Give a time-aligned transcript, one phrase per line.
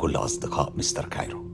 [0.00, 1.44] بكل أصدقاء مستر كايرو.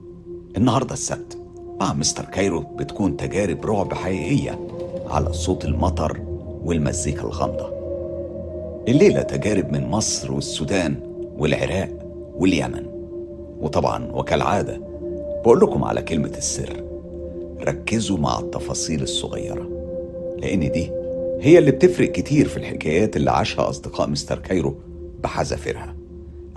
[0.57, 1.37] النهاردة السبت.
[1.79, 4.67] مع مستر كايرو بتكون تجارب رعب حقيقية
[5.07, 6.21] على صوت المطر
[6.63, 7.69] والمزيكا الغامضة.
[8.87, 10.95] الليلة تجارب من مصر والسودان
[11.37, 11.89] والعراق
[12.35, 12.85] واليمن.
[13.59, 14.81] وطبعا وكالعادة
[15.43, 16.83] بقول لكم على كلمة السر
[17.61, 19.69] ركزوا مع التفاصيل الصغيرة
[20.37, 20.91] لأن دي
[21.41, 24.77] هي اللي بتفرق كتير في الحكايات اللي عاشها أصدقاء مستر كايرو
[25.23, 25.96] بحذافيرها.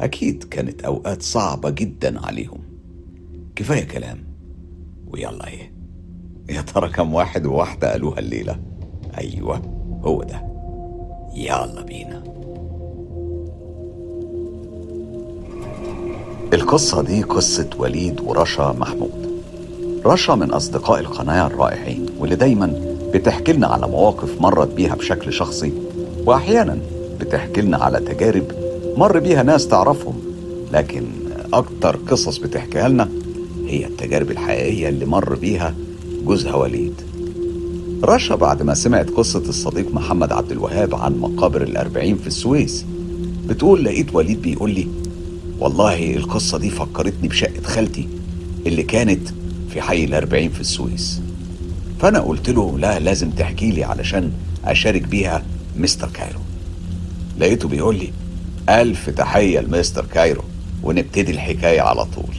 [0.01, 2.59] أكيد كانت أوقات صعبة جدا عليهم.
[3.57, 4.19] كفاية كلام.
[5.13, 5.73] ويلا إيه.
[6.51, 8.61] يا ترى كم واحد وواحدة قالوها الليلة؟
[9.19, 9.63] أيوة
[10.03, 10.43] هو ده.
[11.35, 12.23] يلا بينا.
[16.53, 19.31] القصة دي قصة وليد ورشا محمود.
[20.07, 25.73] رشا من أصدقاء القناة الرائعين واللي دايما بتحكي لنا على مواقف مرت بيها بشكل شخصي
[26.27, 26.79] وأحيانا
[27.21, 28.45] بتحكي لنا على تجارب
[28.97, 30.15] مر بيها ناس تعرفهم
[30.73, 31.05] لكن
[31.53, 33.09] أكتر قصص بتحكيها لنا
[33.67, 35.75] هي التجارب الحقيقية اللي مر بيها
[36.25, 36.95] جوزها وليد.
[38.05, 42.85] رشا بعد ما سمعت قصة الصديق محمد عبد الوهاب عن مقابر الأربعين في السويس
[43.47, 44.89] بتقول لقيت وليد بيقول لي
[45.59, 48.09] والله القصة دي فكرتني بشقة خالتي
[48.67, 49.29] اللي كانت
[49.71, 51.21] في حي الأربعين في السويس.
[52.01, 54.33] فأنا قلت له لا لازم تحكي لي علشان
[54.65, 55.43] أشارك بيها
[55.79, 56.41] مستر كايرو.
[57.39, 58.11] لقيته بيقول لي
[58.71, 60.43] ألف تحية لمستر كايرو
[60.83, 62.35] ونبتدي الحكاية على طول.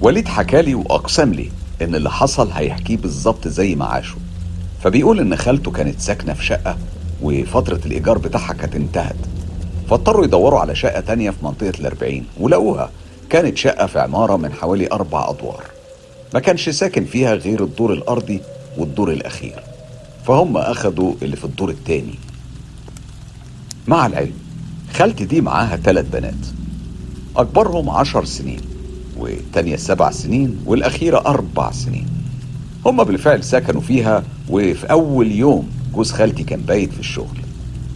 [0.00, 1.50] وليد حكالي وأقسم لي
[1.82, 4.16] إن اللي حصل هيحكيه بالظبط زي ما عاشه
[4.82, 6.78] فبيقول إن خالته كانت ساكنة في شقة
[7.22, 9.16] وفترة الإيجار بتاعها كانت انتهت.
[9.90, 12.90] فاضطروا يدوروا على شقة تانية في منطقة الأربعين ولقوها
[13.30, 15.64] كانت شقة في عمارة من حوالي أربع أدوار.
[16.34, 18.40] ما كانش ساكن فيها غير الدور الأرضي
[18.78, 19.62] والدور الأخير.
[20.26, 22.14] فهم أخدوا اللي في الدور التاني.
[23.86, 24.32] مع العلم
[24.94, 26.46] خالتي دي معاها ثلاث بنات.
[27.36, 28.60] أكبرهم عشر سنين
[29.16, 32.06] والتانية سبع سنين والأخيرة أربع سنين.
[32.86, 37.38] هما بالفعل سكنوا فيها وفي أول يوم جوز خالتي كان بايت في الشغل.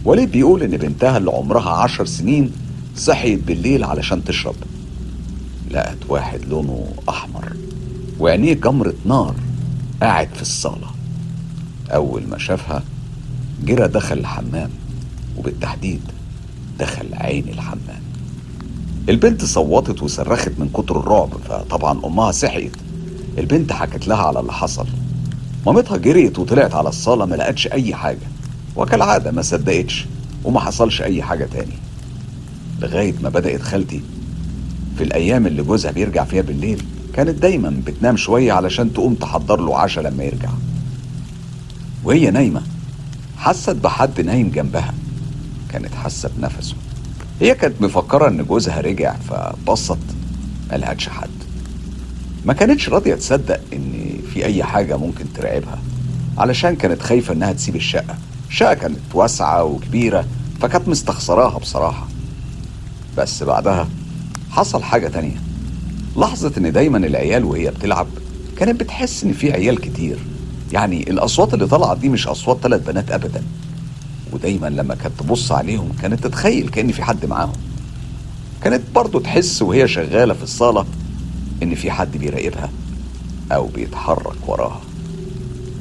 [0.05, 2.51] وليد بيقول إن بنتها اللي عمرها عشر سنين
[2.97, 4.55] صحيت بالليل علشان تشرب.
[5.71, 7.53] لقت واحد لونه أحمر
[8.19, 9.35] وعينيه جمرة نار
[10.01, 10.87] قاعد في الصالة.
[11.89, 12.83] أول ما شافها
[13.65, 14.69] جرى دخل الحمام
[15.37, 16.01] وبالتحديد
[16.79, 18.01] دخل عين الحمام.
[19.09, 22.75] البنت صوتت وصرخت من كتر الرعب فطبعا أمها صحيت.
[23.37, 24.85] البنت حكت لها على اللي حصل.
[25.65, 28.27] مامتها جريت وطلعت على الصالة ما لقتش أي حاجة.
[28.75, 30.05] وكالعادة ما صدقتش
[30.43, 31.77] وما حصلش أي حاجة تاني.
[32.81, 34.01] لغاية ما بدأت خالتي.
[34.97, 39.77] في الأيام اللي جوزها بيرجع فيها بالليل كانت دايما بتنام شوية علشان تقوم تحضر له
[39.77, 40.49] عشاء لما يرجع.
[42.03, 42.61] وهي نايمة
[43.37, 44.93] حست بحد نايم جنبها.
[45.75, 46.75] كانت حاسة بنفسه
[47.41, 49.97] هي كانت مفكرة إن جوزها رجع فبصت
[50.71, 51.29] ما لقتش حد.
[52.45, 55.79] ما كانتش راضية تصدق إن في أي حاجة ممكن ترعبها
[56.37, 58.15] علشان كانت خايفة إنها تسيب الشقة.
[58.49, 60.25] الشقة كانت واسعة وكبيرة
[60.61, 62.07] فكانت مستخسراها بصراحة.
[63.17, 63.87] بس بعدها
[64.51, 65.41] حصل حاجة تانية.
[66.17, 68.07] لاحظت إن دايما العيال وهي بتلعب
[68.57, 70.17] كانت بتحس إن في عيال كتير.
[70.73, 73.43] يعني الأصوات اللي طلعت دي مش أصوات ثلاث بنات أبدا.
[74.35, 77.53] ودايما لما كانت تبص عليهم كانت تتخيل كأن في حد معاهم.
[78.63, 80.85] كانت برضه تحس وهي شغالة في الصالة
[81.63, 82.69] إن في حد بيراقبها
[83.51, 84.81] أو بيتحرك وراها.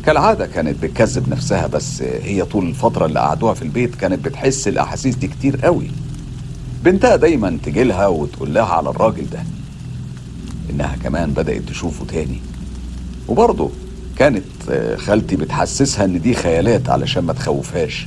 [0.06, 5.16] كالعادة كانت بتكذب نفسها بس هي طول الفترة اللي قعدوها في البيت كانت بتحس الأحاسيس
[5.16, 5.90] دي كتير قوي.
[6.84, 9.42] بنتها دايما تجيلها وتقول لها على الراجل ده
[10.70, 12.40] إنها كمان بدأت تشوفه تاني.
[13.28, 13.70] وبرضه
[14.16, 14.44] كانت
[14.98, 18.06] خالتي بتحسسها إن دي خيالات علشان ما تخوفهاش.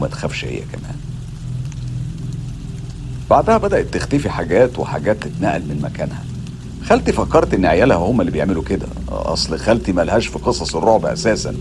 [0.00, 0.96] وما تخافش هي كمان.
[3.30, 6.24] بعدها بدأت تختفي حاجات وحاجات تتنقل من مكانها.
[6.84, 8.86] خالتي فكرت إن عيالها هم اللي بيعملوا كده.
[9.08, 11.54] أصل خالتي ملهاش في قصص الرعب أساسا.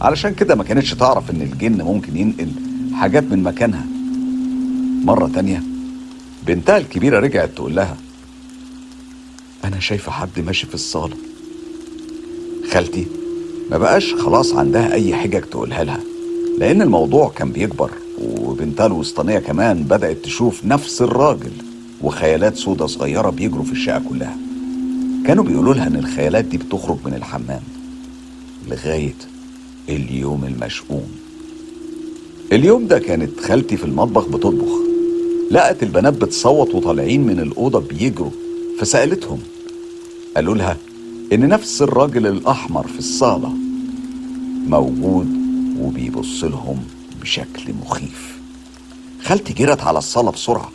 [0.00, 2.48] علشان كده ما كانتش تعرف إن الجن ممكن ينقل
[2.94, 3.84] حاجات من مكانها.
[5.04, 5.62] مرة تانية
[6.46, 7.96] بنتها الكبيرة رجعت تقول لها
[9.64, 11.16] أنا شايفة حد ماشي في الصالة.
[12.72, 13.06] خالتي
[13.70, 16.00] ما بقاش خلاص عندها أي حجج تقولها لها.
[16.58, 17.90] لأن الموضوع كان بيكبر
[18.22, 21.52] وبنتها الوسطانية كمان بدأت تشوف نفس الراجل
[22.02, 24.36] وخيالات سودة صغيرة بيجروا في الشقة كلها.
[25.26, 27.60] كانوا بيقولوا لها إن الخيالات دي بتخرج من الحمام
[28.68, 29.14] لغاية
[29.88, 31.06] اليوم المشؤوم.
[32.52, 34.72] اليوم ده كانت خالتي في المطبخ بتطبخ.
[35.50, 38.30] لقت البنات بتصوت وطالعين من الأوضة بيجروا
[38.78, 39.38] فسألتهم.
[40.36, 40.76] قالوا لها
[41.32, 43.52] إن نفس الراجل الأحمر في الصالة
[44.68, 45.43] موجود
[45.80, 46.78] وبيبص لهم
[47.20, 48.38] بشكل مخيف.
[49.22, 50.72] خالتي جرت على الصالة بسرعة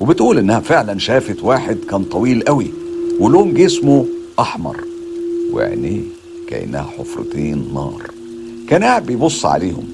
[0.00, 2.70] وبتقول إنها فعلا شافت واحد كان طويل قوي
[3.20, 4.06] ولون جسمه
[4.38, 4.84] أحمر
[5.52, 6.00] وعينيه
[6.48, 8.10] كأنها حفرتين نار.
[8.68, 9.88] كان قاعد بيبص عليهم.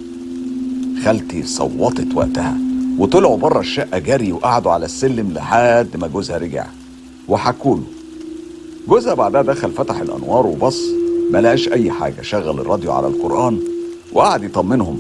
[1.05, 2.59] خالتي صوتت وقتها
[2.99, 6.67] وطلعوا بره الشقة جري وقعدوا على السلم لحد ما جوزها رجع
[7.29, 7.83] وحكوا له.
[8.89, 10.81] جوزها بعدها دخل فتح الأنوار وبص
[11.31, 13.61] ما لقاش أي حاجة شغل الراديو على القرآن
[14.13, 14.99] وقعد يطمنهم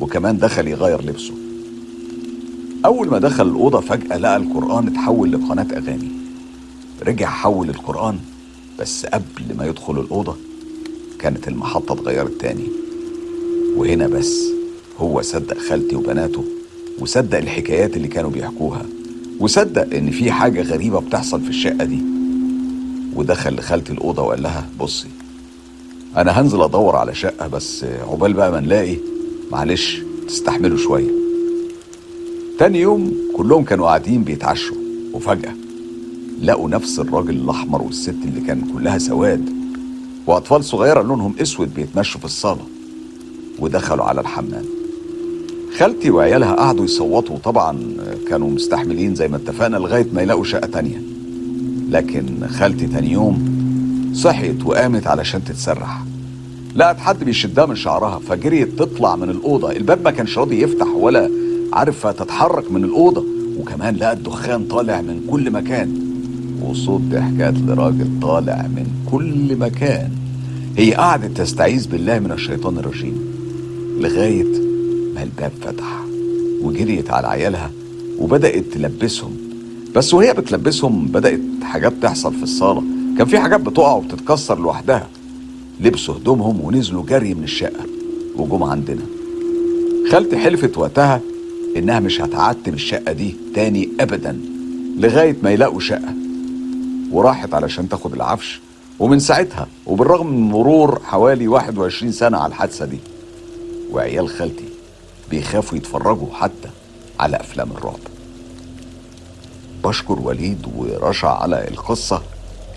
[0.00, 1.34] وكمان دخل يغير لبسه.
[2.84, 6.08] أول ما دخل الأوضة فجأة لقى القرآن اتحول لقناة أغاني.
[7.06, 8.18] رجع حول القرآن
[8.78, 10.36] بس قبل ما يدخل الأوضة
[11.18, 12.68] كانت المحطة اتغيرت تاني.
[13.76, 14.42] وهنا بس
[14.98, 16.44] هو صدق خالتي وبناته
[16.98, 18.82] وصدق الحكايات اللي كانوا بيحكوها
[19.40, 21.98] وصدق إن في حاجة غريبة بتحصل في الشقة دي.
[23.14, 25.08] ودخل لخالتي الأوضة وقال لها بصي
[26.16, 28.96] أنا هنزل أدور على شقة بس عقبال بقى ما نلاقي
[29.52, 31.10] معلش تستحملوا شوية.
[32.58, 34.76] تاني يوم كلهم كانوا قاعدين بيتعشوا
[35.12, 35.52] وفجأة
[36.42, 39.50] لقوا نفس الراجل الأحمر والست اللي كان كلها سواد
[40.26, 42.64] وأطفال صغيرة لونهم أسود بيتمشوا في الصالة
[43.58, 44.64] ودخلوا على الحمام.
[45.78, 47.78] خالتي وعيالها قعدوا يصوتوا طبعا
[48.28, 51.02] كانوا مستحملين زي ما اتفقنا لغاية ما يلاقوا شقة تانية.
[51.90, 53.55] لكن خالتي تاني يوم
[54.16, 56.02] صحيت وقامت علشان تتسرح
[56.76, 59.72] لقت حد بيشدها من شعرها فجريت تطلع من الأوضة.
[59.72, 61.30] الباب ما كانش راضي يفتح ولا
[61.72, 63.24] عارفة تتحرك من الأوضة.
[63.60, 66.00] وكمان لقت دخان طالع من كل مكان.
[66.62, 70.10] وصوت ضحكات لراجل طالع من كل مكان.
[70.76, 73.20] هي قعدت تستعيذ بالله من الشيطان الرجيم.
[74.00, 74.60] لغاية
[75.14, 76.04] ما الباب فتح.
[76.62, 77.70] وجريت على عيالها
[78.18, 79.36] وبدأت تلبسهم.
[79.94, 82.95] بس وهي بتلبسهم بدأت حاجات تحصل في الصالة.
[83.18, 85.08] كان في حاجات بتقع وبتتكسر لوحدها.
[85.80, 87.86] لبسوا هدومهم ونزلوا جري من الشقة
[88.36, 89.02] وجم عندنا.
[90.12, 91.20] خالتي حلفت وقتها
[91.76, 94.40] إنها مش هتعتب الشقة دي تاني أبدا
[94.98, 96.14] لغاية ما يلاقوا شقة.
[97.10, 98.60] وراحت علشان تاخد العفش.
[98.98, 102.98] ومن ساعتها وبالرغم من مرور حوالي 21 سنة على الحادثة دي
[103.92, 104.64] وعيال خالتي
[105.30, 106.68] بيخافوا يتفرجوا حتى
[107.20, 107.98] على أفلام الرعب.
[109.84, 112.22] بشكر وليد ورشا على القصة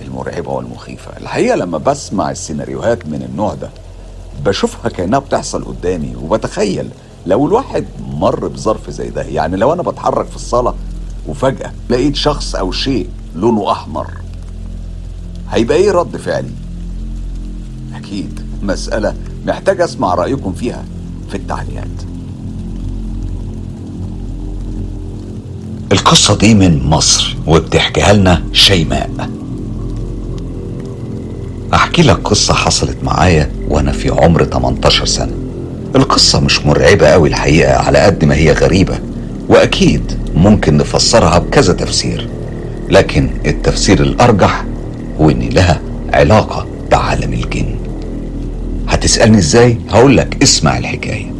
[0.01, 1.17] المرعبة والمخيفة.
[1.17, 3.69] الحقيقة لما بسمع السيناريوهات من النوع ده
[4.45, 6.89] بشوفها كأنها بتحصل قدامي وبتخيل
[7.25, 7.85] لو الواحد
[8.17, 10.73] مر بظرف زي ده يعني لو أنا بتحرك في الصالة
[11.27, 14.07] وفجأة لقيت شخص أو شيء لونه أحمر
[15.49, 16.51] هيبقى إيه رد فعلي؟
[17.95, 19.15] أكيد مسألة
[19.45, 20.83] محتاج أسمع رأيكم فيها
[21.29, 21.87] في التعليقات.
[25.91, 29.29] القصة دي من مصر وبتحكيها لنا شيماء.
[31.74, 35.31] أحكي لك قصة حصلت معايا وأنا في عمر 18 سنة.
[35.95, 39.00] القصة مش مرعبة أوي الحقيقة على قد ما هي غريبة
[39.50, 42.27] وأكيد ممكن نفسرها بكذا تفسير.
[42.89, 44.66] لكن التفسير الأرجح
[45.21, 45.81] هو إن لها
[46.13, 47.75] علاقة بعالم الجن.
[48.88, 51.33] هتسألني إزاي؟ هقول لك اسمع الحكاية.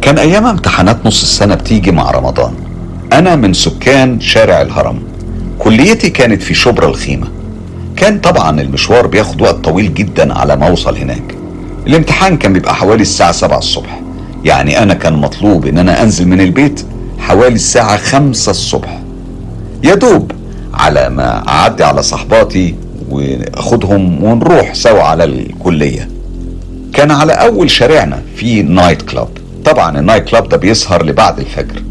[0.00, 2.54] كان أيام امتحانات نص السنة بتيجي مع رمضان.
[3.12, 5.02] أنا من سكان شارع الهرم.
[5.58, 7.26] كليتي كانت في شبرا الخيمة.
[7.96, 11.34] كان طبعا المشوار بياخد وقت طويل جدا على ما أوصل هناك.
[11.86, 14.00] الامتحان كان بيبقى حوالي الساعة سبعة الصبح.
[14.44, 16.86] يعني أنا كان مطلوب إن أنا أنزل من البيت
[17.18, 18.98] حوالي الساعة خمسة الصبح.
[19.84, 20.32] يا دوب
[20.74, 22.74] على ما أعدي على صحباتي
[23.10, 26.08] وأخدهم ونروح سوا على الكلية.
[26.92, 29.28] كان على أول شارعنا في night club
[29.64, 31.82] طبعا ال night club ده بيسهر لبعد الفجر.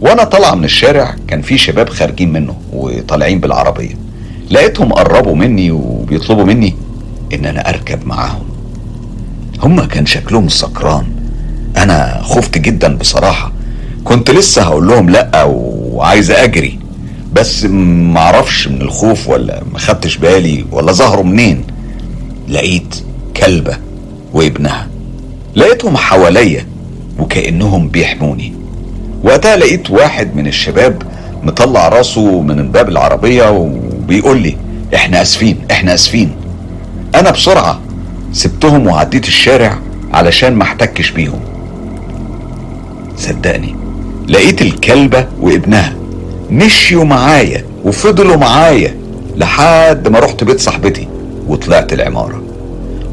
[0.00, 4.07] وأنا طالع من الشارع كان في شباب خارجين منه وطالعين بالعربية.
[4.50, 6.74] لقيتهم قربوا مني وبيطلبوا مني
[7.34, 8.44] إن أنا أركب معاهم.
[9.62, 11.06] هما كان شكلهم سكران.
[11.76, 13.52] أنا خفت جدا بصراحة.
[14.04, 16.78] كنت لسه هقول لهم لأ وعايز أجري.
[17.32, 17.64] بس
[18.14, 21.64] معرفش من الخوف ولا ما خدتش بالي ولا ظهروا منين.
[22.48, 22.94] لقيت
[23.36, 23.76] كلبة
[24.32, 24.88] وابنها.
[25.56, 26.66] لقيتهم حواليا
[27.18, 28.52] وكأنهم بيحموني.
[29.24, 31.02] وقتها لقيت واحد من الشباب
[31.42, 33.50] مطلع راسه من باب العربية
[34.08, 34.56] وبيقول لي
[34.94, 36.30] إحنا آسفين إحنا آسفين.
[37.14, 37.80] أنا بسرعة
[38.32, 39.78] سبتهم وعديت الشارع
[40.12, 41.40] علشان ما احتكش بيهم.
[43.16, 43.74] صدقني
[44.28, 45.94] لقيت الكلبة وابنها
[46.50, 48.94] مشيوا معايا وفضلوا معايا
[49.36, 51.08] لحد ما رحت بيت صاحبتي
[51.48, 52.42] وطلعت العمارة.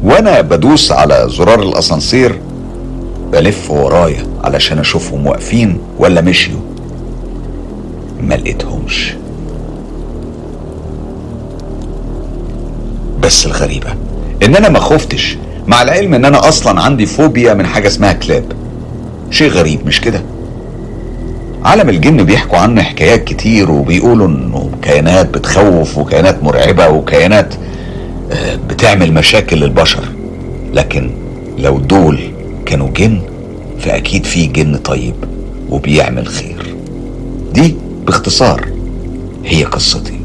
[0.02, 2.40] وأنا بدوس على زرار الأسانسير
[3.32, 6.60] بلف ورايا علشان أشوفهم واقفين ولا مشيوا.
[8.20, 9.14] ما لقيتهمش.
[13.26, 13.94] بس الغريبة.
[14.42, 15.36] إن أنا ما خفتش.
[15.66, 18.44] مع العلم إن أنا أصلا عندي فوبيا من حاجة اسمها كلاب.
[19.30, 20.22] شيء غريب مش كده؟
[21.64, 27.54] عالم الجن بيحكوا عنه حكايات كتير وبيقولوا إنه كيانات بتخوف وكيانات مرعبة وكيانات
[28.32, 30.04] آه، بتعمل مشاكل للبشر.
[30.74, 31.10] لكن
[31.58, 32.20] لو دول
[32.66, 33.20] كانوا جن
[33.80, 35.14] فأكيد في جن طيب
[35.70, 36.74] وبيعمل خير.
[37.52, 38.68] دي باختصار
[39.44, 40.15] هي قصتي.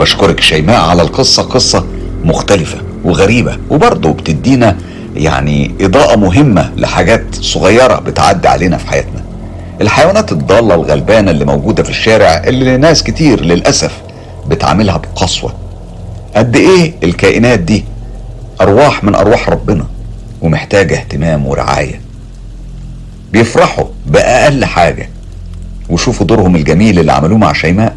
[0.00, 1.86] بشكرك شيماء على القصة قصة
[2.24, 4.76] مختلفة وغريبة وبرضه بتدينا
[5.16, 9.24] يعني إضاءة مهمة لحاجات صغيرة بتعدي علينا في حياتنا.
[9.80, 13.92] الحيوانات الضالة الغلبانة اللي موجودة في الشارع اللي ناس كتير للأسف
[14.48, 15.54] بتعاملها بقسوة.
[16.36, 17.84] قد إيه الكائنات دي
[18.60, 19.86] أرواح من أرواح ربنا
[20.42, 22.00] ومحتاجة اهتمام ورعاية.
[23.32, 25.08] بيفرحوا بأقل حاجة
[25.90, 27.96] وشوفوا دورهم الجميل اللي عملوه مع شيماء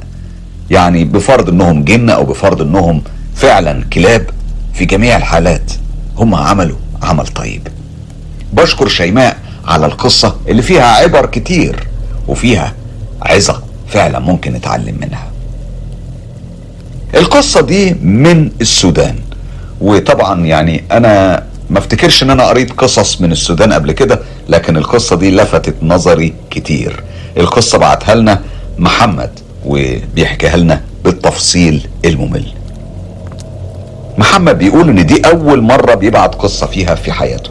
[0.72, 3.01] يعني بفرض انهم جن أو بفرض انهم
[3.36, 4.30] فعلا كلاب
[4.74, 5.72] في جميع الحالات.
[6.18, 7.68] هم عملوا عمل طيب.
[8.54, 11.88] بشكر شيماء على القصة اللي فيها عبر كتير
[12.28, 12.74] وفيها
[13.22, 15.28] عظة فعلا ممكن نتعلم منها.
[17.16, 19.16] القصة دي من السودان.
[19.82, 25.16] وطبعا يعني أنا ما افتكرش إن أنا قريت قصص من السودان قبل كده لكن القصة
[25.16, 27.04] دي لفتت نظري كتير.
[27.38, 28.42] القصة بعتها لنا
[28.80, 29.30] محمد.
[29.65, 32.46] وبيحكيها لنا بالتفصيل الممل.
[34.18, 37.50] محمد بيقول إن دي أول مرة بيبعت قصة فيها في حياته.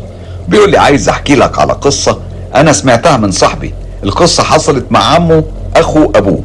[0.48, 2.18] بيقول لي عايز أحكي لك على قصة
[2.54, 3.74] أنا سمعتها من صاحبي.
[4.04, 5.44] القصة حصلت مع عمه
[5.76, 6.42] أخو أبوه.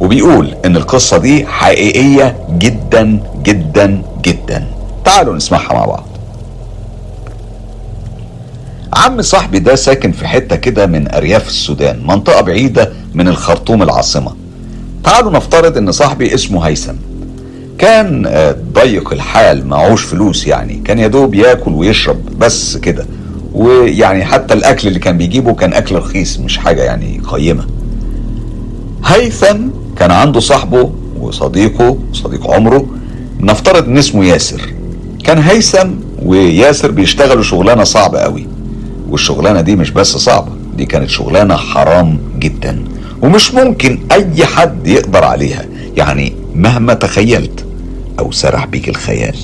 [0.00, 4.66] وبيقول إن القصة دي حقيقية جدا جدا جدا.
[5.04, 6.04] تعالوا نسمعها مع بعض.
[8.92, 14.41] عم صاحبي ده ساكن في حتة كده من أرياف السودان منطقة بعيدة من الخرطوم العاصمة.
[15.04, 16.94] تعالوا نفترض إن صاحبي اسمه هيثم.
[17.78, 20.82] كان آه، ضيق الحال معهوش فلوس يعني.
[20.84, 23.06] كان يدوب ياكل ويشرب بس كده.
[23.54, 27.66] ويعني حتى الأكل اللي كان بيجيبه كان أكل رخيص مش حاجة يعني قيمة.
[29.04, 29.58] هيثم
[29.98, 32.86] كان عنده صاحبه وصديقه صديق عمره.
[33.40, 34.60] نفترض إن اسمه ياسر.
[35.24, 35.88] كان هيثم
[36.22, 38.46] وياسر بيشتغلوا شغلانة صعبة قوي.
[39.10, 42.84] والشغلانة دي مش بس صعبة دي كانت شغلانة حرام جدا.
[43.22, 45.64] ومش ممكن أي حد يقدر عليها.
[45.96, 47.64] يعني مهما تخيلت
[48.18, 49.36] أو سرح بيك الخيال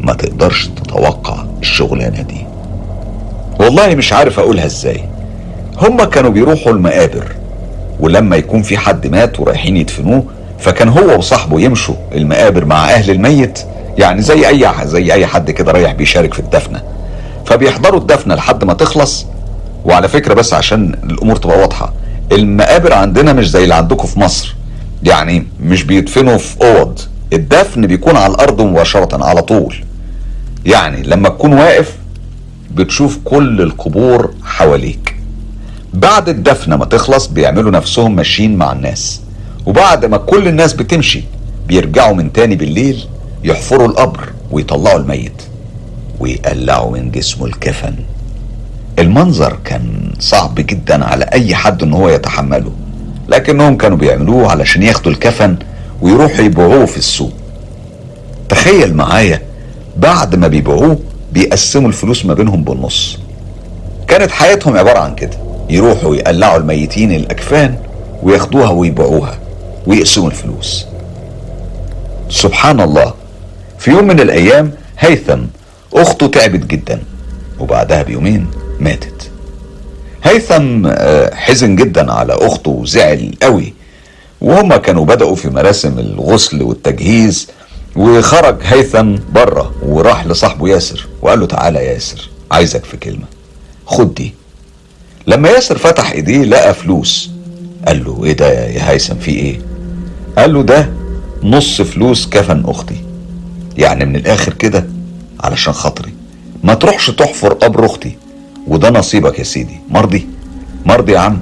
[0.00, 2.46] ما تقدرش تتوقع الشغلانة دي.
[3.60, 5.04] والله مش عارف أقولها إزاي.
[5.78, 7.32] هما كانوا بيروحوا المقابر
[8.00, 10.24] ولما يكون في حد مات ورايحين يدفنوه
[10.58, 13.58] فكان هو وصاحبه يمشوا المقابر مع أهل الميت
[13.98, 16.82] يعني زي أي زي أي حد كده رايح بيشارك في الدفنة.
[17.46, 19.26] فبيحضروا الدفنة لحد ما تخلص.
[19.84, 21.92] وعلى فكرة بس عشان الأمور تبقى واضحة.
[22.32, 24.54] المقابر عندنا مش زي اللي عندكم في مصر.
[25.02, 26.98] يعني مش بيدفنوا في أوض.
[27.32, 29.74] الدفن بيكون على الأرض مباشرة على طول.
[30.66, 31.96] يعني لما تكون واقف
[32.74, 35.16] بتشوف كل القبور حواليك.
[35.94, 39.20] بعد الدفنة ما تخلص بيعملوا نفسهم ماشيين مع الناس.
[39.66, 41.24] وبعد ما كل الناس بتمشي
[41.68, 43.04] بيرجعوا من تاني بالليل
[43.44, 45.42] يحفروا القبر ويطلعوا الميت.
[46.20, 47.94] ويقلعوا من جسمه الكفن.
[48.98, 52.72] المنظر كان صعب جدا على أي حد إن هو يتحمله
[53.28, 55.56] لكنهم كانوا بيعملوه علشان ياخدوا الكفن
[56.02, 57.32] ويروحوا يبيعوه في السوق.
[58.48, 59.42] تخيل معايا
[59.96, 60.98] بعد ما بيبيعوه
[61.32, 63.18] بيقسموا الفلوس ما بينهم بالنص.
[64.08, 65.36] كانت حياتهم عبارة عن كده
[65.70, 67.76] يروحوا يقلعوا الميتين الأكفان
[68.22, 69.38] وياخدوها ويبيعوها
[69.86, 70.86] ويقسموا الفلوس.
[72.28, 73.14] سبحان الله
[73.78, 75.40] في يوم من الأيام هيثم
[75.94, 77.00] أخته تعبت جدا
[77.60, 78.46] وبعدها بيومين
[78.82, 79.30] ماتت.
[80.22, 83.74] هيثم آه، حزن جدا على أخته وزعل قوي.
[84.40, 87.48] وهما كانوا بدأوا في مراسم الغسل والتجهيز
[87.96, 93.24] وخرج هيثم بره وراح لصاحبه ياسر وقال له تعالى يا ياسر عايزك في كلمة.
[93.86, 94.34] خد دي.
[95.26, 97.30] لما ياسر فتح إيديه لقى فلوس.
[97.88, 99.60] قال له إيه ده يا هيثم في إيه؟
[100.38, 100.90] قال له ده
[101.42, 102.96] نص فلوس كفن أختي.
[103.76, 104.86] يعني من الآخر كده
[105.40, 106.12] علشان خاطري.
[106.64, 108.16] ما تروحش تحفر قبر أختي.
[108.66, 109.80] وده نصيبك يا سيدي.
[109.90, 110.26] مرضي.
[110.86, 111.38] مرضي يا عم.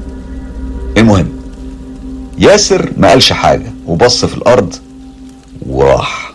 [0.97, 1.29] المهم
[2.39, 4.75] ياسر ما قالش حاجة وبص في الأرض
[5.67, 6.33] وراح.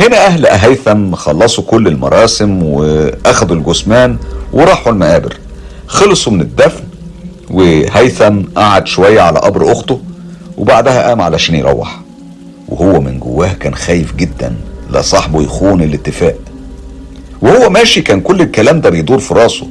[0.00, 4.16] هنا أهل هيثم خلصوا كل المراسم وأخدوا الجثمان
[4.52, 5.36] وراحوا المقابر.
[5.86, 6.84] خلصوا من الدفن
[7.50, 10.00] وهيثم قعد شوية على قبر أخته
[10.58, 12.00] وبعدها قام علشان يروح.
[12.68, 14.54] وهو من جواه كان خايف جدا.
[14.90, 16.36] لا صاحبه يخون الاتفاق.
[17.46, 19.66] وهو ماشي كان كل الكلام ده بيدور في راسه.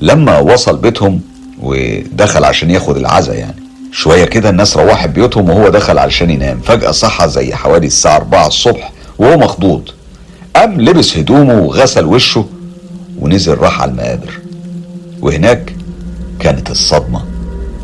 [0.00, 1.20] لما وصل بيتهم
[1.62, 3.62] ودخل عشان ياخد العزا يعني.
[3.92, 6.60] شوية كده الناس روحت بيوتهم وهو دخل علشان ينام.
[6.60, 9.88] فجأة صحى زي حوالي الساعة 4 الصبح وهو مخضوض.
[10.56, 12.46] قام لبس هدومه وغسل وشه
[13.18, 14.38] ونزل راح على المقابر.
[15.20, 15.74] وهناك
[16.40, 17.24] كانت الصدمة.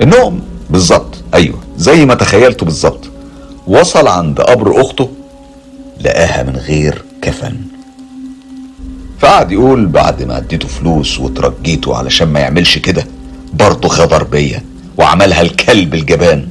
[0.03, 3.05] انهم بالظبط أيوه زي ما تخيلته بالظبط.
[3.67, 5.09] وصل عند قبر أخته
[6.01, 7.57] لقاها من غير كفن.
[9.19, 13.07] فقعد يقول بعد ما اديته فلوس وترجيته علشان ما يعملش كده
[13.55, 14.63] برضه غدر بيا
[14.99, 16.49] وعملها الكلب الجبان.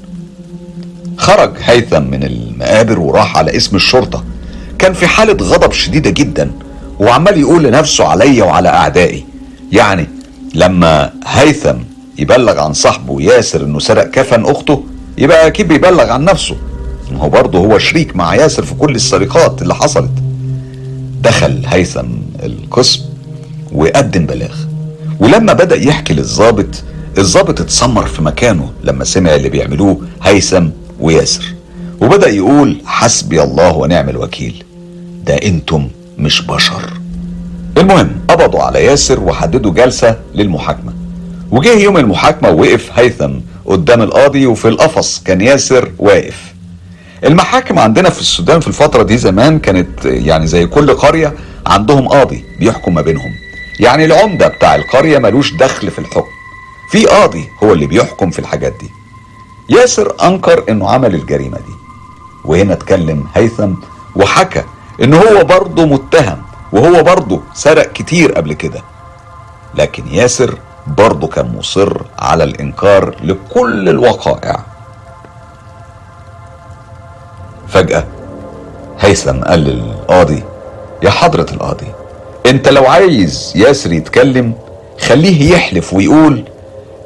[1.18, 4.24] خرج هيثم من المقابر وراح على اسم الشرطة.
[4.80, 6.52] كان في حالة غضب شديدة جدا
[7.00, 9.26] وعمال يقول لنفسه عليا وعلى أعدائي.
[9.72, 10.08] يعني
[10.56, 11.76] لما هيثم
[12.18, 14.84] يبلغ عن صاحبه ياسر إنه سرق كفن أخته
[15.18, 16.56] يبقى أكيد بيبلغ عن نفسه.
[17.14, 20.12] هو برضه هو شريك مع ياسر في كل السرقات اللي حصلت.
[21.22, 22.08] دخل هيثم
[22.44, 23.02] القسم
[23.72, 24.56] وقدم بلاغ.
[25.20, 26.84] ولما بدأ يحكي للظابط
[27.18, 30.68] الظابط اتسمر في مكانه لما سمع اللي بيعملوه هيثم
[31.00, 31.44] وياسر.
[32.02, 34.64] وبدأ يقول حسبي الله ونعم الوكيل.
[35.26, 36.94] ده أنتم مش بشر.
[37.78, 40.94] المهم قبضوا على ياسر وحددوا جلسة للمحاكمة.
[41.52, 43.32] وجه يوم المحاكمة ووقف هيثم
[43.66, 46.54] قدام القاضي وفي القفص كان ياسر واقف.
[47.24, 51.34] المحاكم عندنا في السودان في الفترة دي زمان كانت يعني زي كل قرية
[51.68, 53.34] عندهم قاضي بيحكم ما بينهم.
[53.80, 56.30] يعني العمدة بتاع القرية ملوش دخل في الحكم.
[56.92, 58.92] في قاضي هو اللي بيحكم في الحاجات دي.
[59.70, 61.74] ياسر أنكر إنه عمل الجريمة دي.
[62.46, 63.74] وهنا اتكلم هيثم
[64.16, 64.64] وحكى
[65.04, 68.82] إن هو برضه متهم وهو برضه سرق كتير قبل كده.
[69.76, 70.58] لكن ياسر
[70.88, 74.76] برضه كان مصر على الإنكار لكل الوقائع.
[77.70, 78.04] فجأة
[79.00, 80.44] هيثم قال للقاضي
[81.04, 81.88] يا حضرة القاضي
[82.46, 84.54] أنت لو عايز ياسر يتكلم
[85.00, 86.44] خليه يحلف ويقول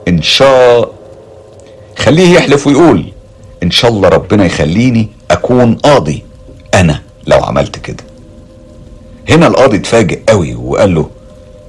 [0.08, 0.92] إن شاء
[1.98, 3.06] خليه يحلف ويقول
[3.64, 6.24] إن شاء الله ربنا يخليني أكون قاضي
[6.74, 8.04] أنا لو عملت كده.
[9.30, 11.10] هنا القاضي اتفاجئ قوي وقال له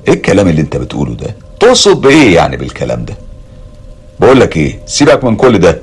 [0.09, 3.15] إيه الكلام اللي أنت بتقوله ده؟ تقصد بإيه يعني بالكلام ده؟
[4.21, 5.83] بقول لك إيه سيبك من كل ده.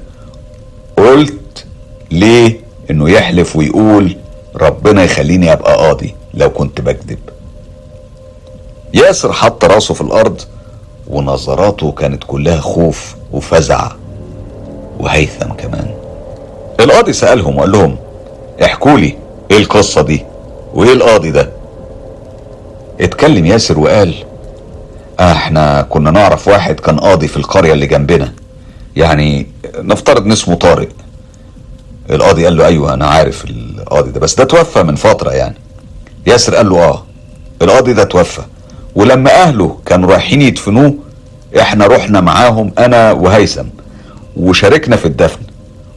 [0.97, 1.65] قلت
[2.11, 2.59] ليه
[2.91, 4.17] إنه يحلف ويقول
[4.55, 7.19] ربنا يخليني أبقى قاضي لو كنت بكذب.
[8.93, 10.41] ياسر حط راسه في الأرض
[11.07, 13.91] ونظراته كانت كلها خوف وفزع
[14.99, 15.91] وهيثم كمان.
[16.79, 17.95] القاضي سألهم وقال لهم
[18.63, 19.17] احكوا لي
[19.51, 20.25] إيه القصة دي
[20.73, 21.49] وإيه القاضي ده.
[23.01, 24.13] اتكلم ياسر وقال
[25.19, 28.33] إحنا كنا نعرف واحد كان قاضي في القرية اللي جنبنا.
[28.95, 29.47] يعني
[29.77, 30.89] نفترض إن اسمه طارق.
[32.09, 35.55] القاضي قال له أيوه أنا عارف القاضي ده بس ده توفى من فترة يعني.
[36.27, 37.03] ياسر قال له آه
[37.61, 38.41] القاضي ده توفى.
[38.95, 40.93] ولما أهله كانوا رايحين يدفنوه
[41.59, 43.65] إحنا رحنا معاهم أنا وهيثم
[44.37, 45.39] وشاركنا في الدفن.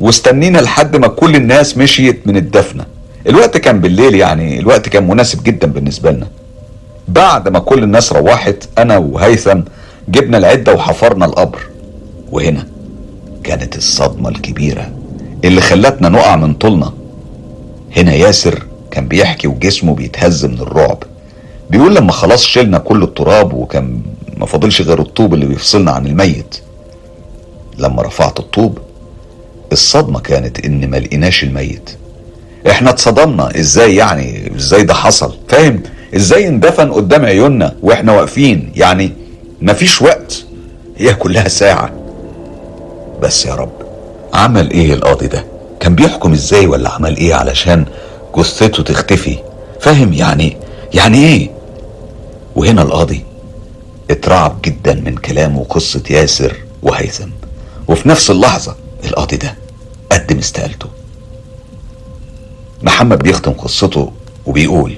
[0.01, 2.85] واستنينا لحد ما كل الناس مشيت من الدفنة
[3.27, 6.27] الوقت كان بالليل يعني الوقت كان مناسب جدا بالنسبة لنا.
[7.09, 9.61] بعد ما كل الناس روحت أنا وهيثم
[10.09, 11.59] جبنا العدة وحفرنا القبر.
[12.33, 12.67] وهنا
[13.45, 14.91] كانت الصدمة الكبيرة.
[15.45, 16.93] اللي خلتنا نقع من طولنا.
[17.97, 21.03] هنا ياسر كان بيحكي وجسمه بيتهز من الرعب.
[21.71, 24.01] بيقول لما خلاص شلنا كل التراب وكان
[24.37, 26.59] ما فاضلش غير الطوب اللي بيفصلنا عن الميت.
[27.79, 28.79] لما رفعت الطوب
[29.73, 31.91] الصدمة كانت إن ما لقيناش الميت.
[32.71, 33.59] إحنا اتصدمنا.
[33.61, 35.83] إزاي يعني؟ إزاي ده حصل؟ فاهم؟
[36.17, 39.13] إزاي اندفن قدام عيوننا وإحنا واقفين؟ يعني
[39.63, 40.45] مفيش وقت.
[40.97, 41.93] هي كلها ساعة.
[43.23, 43.82] بس يا رب
[44.35, 45.45] عمل إيه القاضي ده؟
[45.81, 47.85] كان بيحكم إزاي ولا عمل إيه علشان
[48.37, 49.39] جثته تختفي؟
[49.81, 50.57] فاهم يعني
[50.95, 51.51] يعني إيه؟
[52.57, 53.25] وهنا القاضي
[54.11, 57.29] اترعب جدا من كلام وقصة ياسر وهيثم.
[57.89, 59.55] وفي نفس اللحظة القاضي ده
[60.13, 60.87] قدم استقالته.
[62.83, 64.13] محمد بيختم قصته
[64.47, 64.95] وبيقول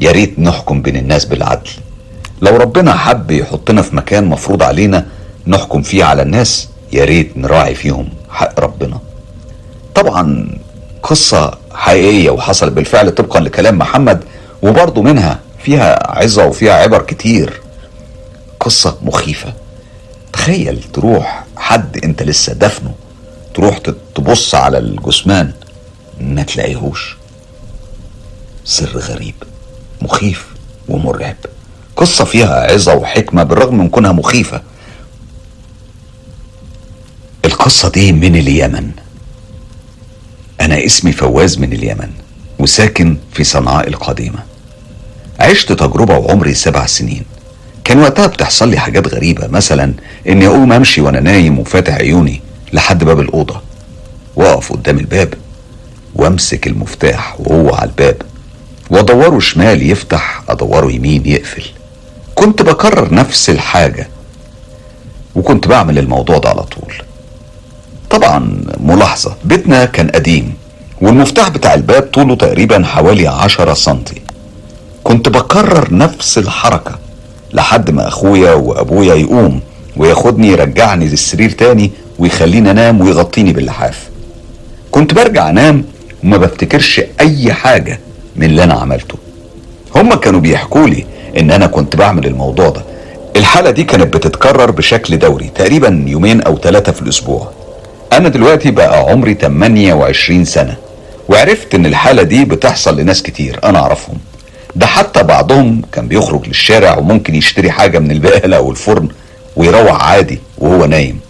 [0.00, 1.70] يا ريت نحكم بين الناس بالعدل.
[2.42, 5.06] لو ربنا حب يحطنا في مكان مفروض علينا
[5.46, 8.08] نحكم فيه على الناس يا ريت نراعي فيهم.
[8.32, 8.98] حق ربنا.
[9.94, 10.48] طبعا
[11.02, 14.24] قصة حقيقية وحصلت بالفعل طبقا لكلام محمد
[14.62, 17.60] وبرضه منها فيها عظة وفيها عبر كتير.
[18.60, 19.52] قصة مخيفة.
[20.32, 22.94] تخيل تروح حد انت لسه دفنه
[23.54, 23.78] تروح
[24.14, 25.52] تبص على الجثمان
[26.20, 27.16] ما تلاقيهوش.
[28.64, 29.34] سر غريب
[30.02, 30.46] مخيف
[30.88, 31.36] ومرعب.
[31.96, 34.62] قصة فيها عظة وحكمة بالرغم من كونها مخيفة.
[37.44, 38.90] القصة دي من اليمن.
[40.60, 42.10] أنا اسمي فواز من اليمن
[42.58, 44.38] وساكن في صنعاء القديمة.
[45.40, 47.24] عشت تجربة وعمري سبع سنين.
[47.84, 49.94] كان وقتها بتحصل لي حاجات غريبة مثلا
[50.28, 52.40] إني أقوم أمشي وأنا نايم وفاتح عيوني
[52.72, 53.60] لحد باب الأوضة
[54.36, 55.34] وأقف قدام الباب
[56.14, 58.16] وأمسك المفتاح وهو على الباب
[58.90, 61.64] وأدوره شمال يفتح أدوره يمين يقفل.
[62.34, 64.08] كنت بكرر نفس الحاجة
[65.34, 66.94] وكنت بعمل الموضوع ده على طول.
[68.12, 70.54] طبعا ملاحظة بيتنا كان قديم
[71.00, 74.22] والمفتاح بتاع الباب طوله تقريبا حوالي عشرة سنتي.
[75.04, 76.98] كنت بكرر نفس الحركة
[77.52, 79.60] لحد ما أخويا وأبويا يقوم
[79.96, 84.08] وياخدني يرجعني للسرير تاني ويخليني أنام ويغطيني باللحاف.
[84.90, 85.84] كنت برجع أنام
[86.24, 88.00] وما بفتكرش أي حاجة
[88.36, 89.14] من اللي أنا عملته.
[89.96, 91.06] هما كانوا بيحكوا لي
[91.38, 92.82] إن أنا كنت بعمل الموضوع ده.
[93.36, 97.52] الحالة دي كانت بتتكرر بشكل دوري تقريبا يومين أو ثلاثة في الأسبوع.
[98.12, 100.76] أنا دلوقتي بقى عمري 28 سنة
[101.28, 104.18] وعرفت إن الحالة دي بتحصل لناس كتير أنا أعرفهم.
[104.76, 109.08] ده حتى بعضهم كان بيخرج للشارع وممكن يشتري حاجة من البقالة أو الفرن
[109.56, 111.20] ويروح عادي وهو نايم.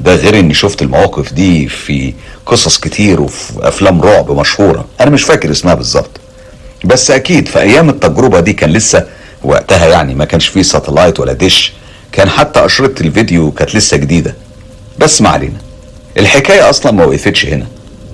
[0.00, 2.14] ده غير إني شفت المواقف دي في
[2.46, 6.20] قصص كتير وفي أفلام رعب مشهورة أنا مش فاكر اسمها بالظبط.
[6.84, 9.06] بس أكيد في أيام التجربة دي كان لسه
[9.44, 11.72] وقتها يعني ما كانش فيه ساتلايت ولا دش
[12.12, 14.34] كان حتى أشرطة الفيديو كانت لسه جديدة.
[14.98, 15.56] بس ما علينا.
[16.18, 17.66] الحكاية أصلا ما وقفتش هنا.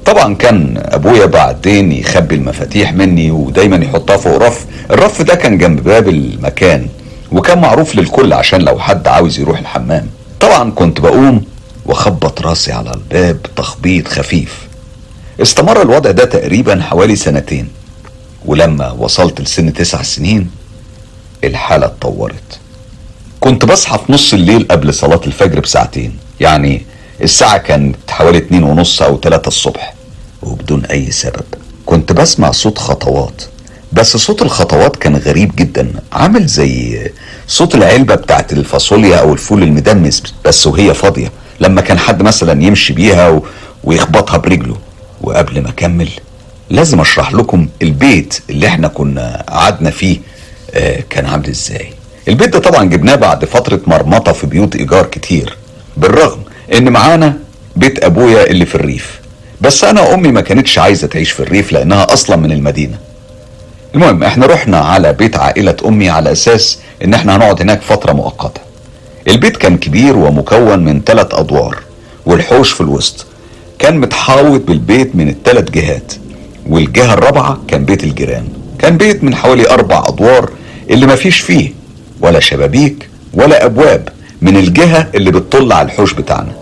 [0.05, 4.67] طبعا كان أبويا بعدين يخبي المفاتيح مني ودايما يحطها فوق رف.
[4.91, 6.89] الرف ده كان جنب باب المكان
[7.33, 10.07] وكان معروف للكل عشان لو حد عاوز يروح الحمام.
[10.41, 11.45] طبعا كنت بقوم
[11.87, 14.67] وأخبط راسي على الباب تخبيط خفيف.
[15.43, 17.69] استمر الوضع ده تقريبا حوالي سنتين
[18.45, 20.51] ولما وصلت لسن تسع سنين
[21.45, 22.59] الحالة اتطورت.
[23.41, 26.83] كنت بصحى في نص الليل قبل صلاة الفجر بساعتين يعني
[27.23, 29.95] الساعة كانت حوالي اتنين ونص أو تلاتة الصبح.
[30.43, 31.45] وبدون أي سبب.
[31.87, 33.43] كنت بسمع صوت خطوات
[33.93, 35.93] بس صوت الخطوات كان غريب جدا.
[36.13, 37.11] عامل زي
[37.49, 41.33] صوت العلبة بتاعت الفاصوليا أو الفول المدمس بس وهي فاضية.
[41.61, 43.43] لما كان حد مثلا يمشي بيها و...
[43.85, 44.77] ويخبطها برجله.
[45.21, 46.09] وقبل ما أكمل
[46.71, 50.19] لازم أشرح لكم البيت اللي إحنا كنا قعدنا فيه
[50.75, 51.93] آه كان عامل إزاي.
[52.29, 55.57] البيت ده طبعا جبناه بعد فترة مرمطة في بيوت إيجار كتير.
[55.97, 56.39] بالرغم
[56.75, 57.37] إن معانا
[57.77, 59.21] بيت أبويا اللي في الريف.
[59.61, 62.99] بس أنا امي ما كانتش عايزة تعيش في الريف لأنها أصلا من المدينة.
[63.95, 68.61] المهم إحنا رحنا على بيت عائلة أمي على أساس إن إحنا هنقعد هناك فترة مؤقتة.
[69.29, 71.79] البيت كان كبير ومكون من ثلاث أدوار
[72.27, 73.27] والحوش في الوسط.
[73.79, 76.13] كان متحاوط بالبيت من الثلاث جهات
[76.67, 78.49] والجهة الرابعة كان بيت الجيران.
[78.79, 80.51] كان بيت من حوالي أربع أدوار
[80.91, 81.71] اللي ما فيش فيه
[82.21, 84.09] ولا شبابيك ولا أبواب.
[84.43, 86.53] من الجهة اللي بتطل على الحوش بتاعنا.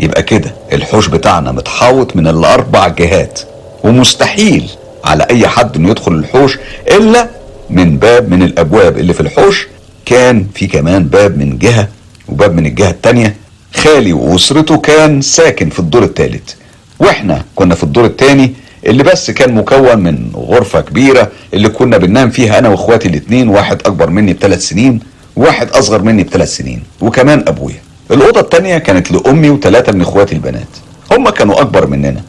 [0.00, 3.40] يبقى كده الحوش بتاعنا متحاوط من الأربع جهات
[3.84, 4.70] ومستحيل
[5.04, 6.58] على أي حد إنه يدخل الحوش
[6.90, 7.28] إلا
[7.70, 9.66] من باب من الأبواب اللي في الحوش.
[10.06, 11.88] كان في كمان باب من جهة
[12.28, 13.36] وباب من الجهة التانية.
[13.74, 16.52] خالي وأسرته كان ساكن في الدور الثالث
[17.00, 18.54] وإحنا كنا في الدور الثاني
[18.86, 23.80] اللي بس كان مكون من غرفة كبيرة اللي كنا بننام فيها أنا وإخواتي الاتنين واحد
[23.86, 25.00] أكبر مني بثلاث سنين.
[25.36, 27.82] وواحد أصغر مني بثلاث سنين وكمان أبويا.
[28.10, 30.68] الأوضة التانية كانت لأمي وثلاثة من إخواتي البنات.
[31.12, 32.22] هما كانوا أكبر مننا.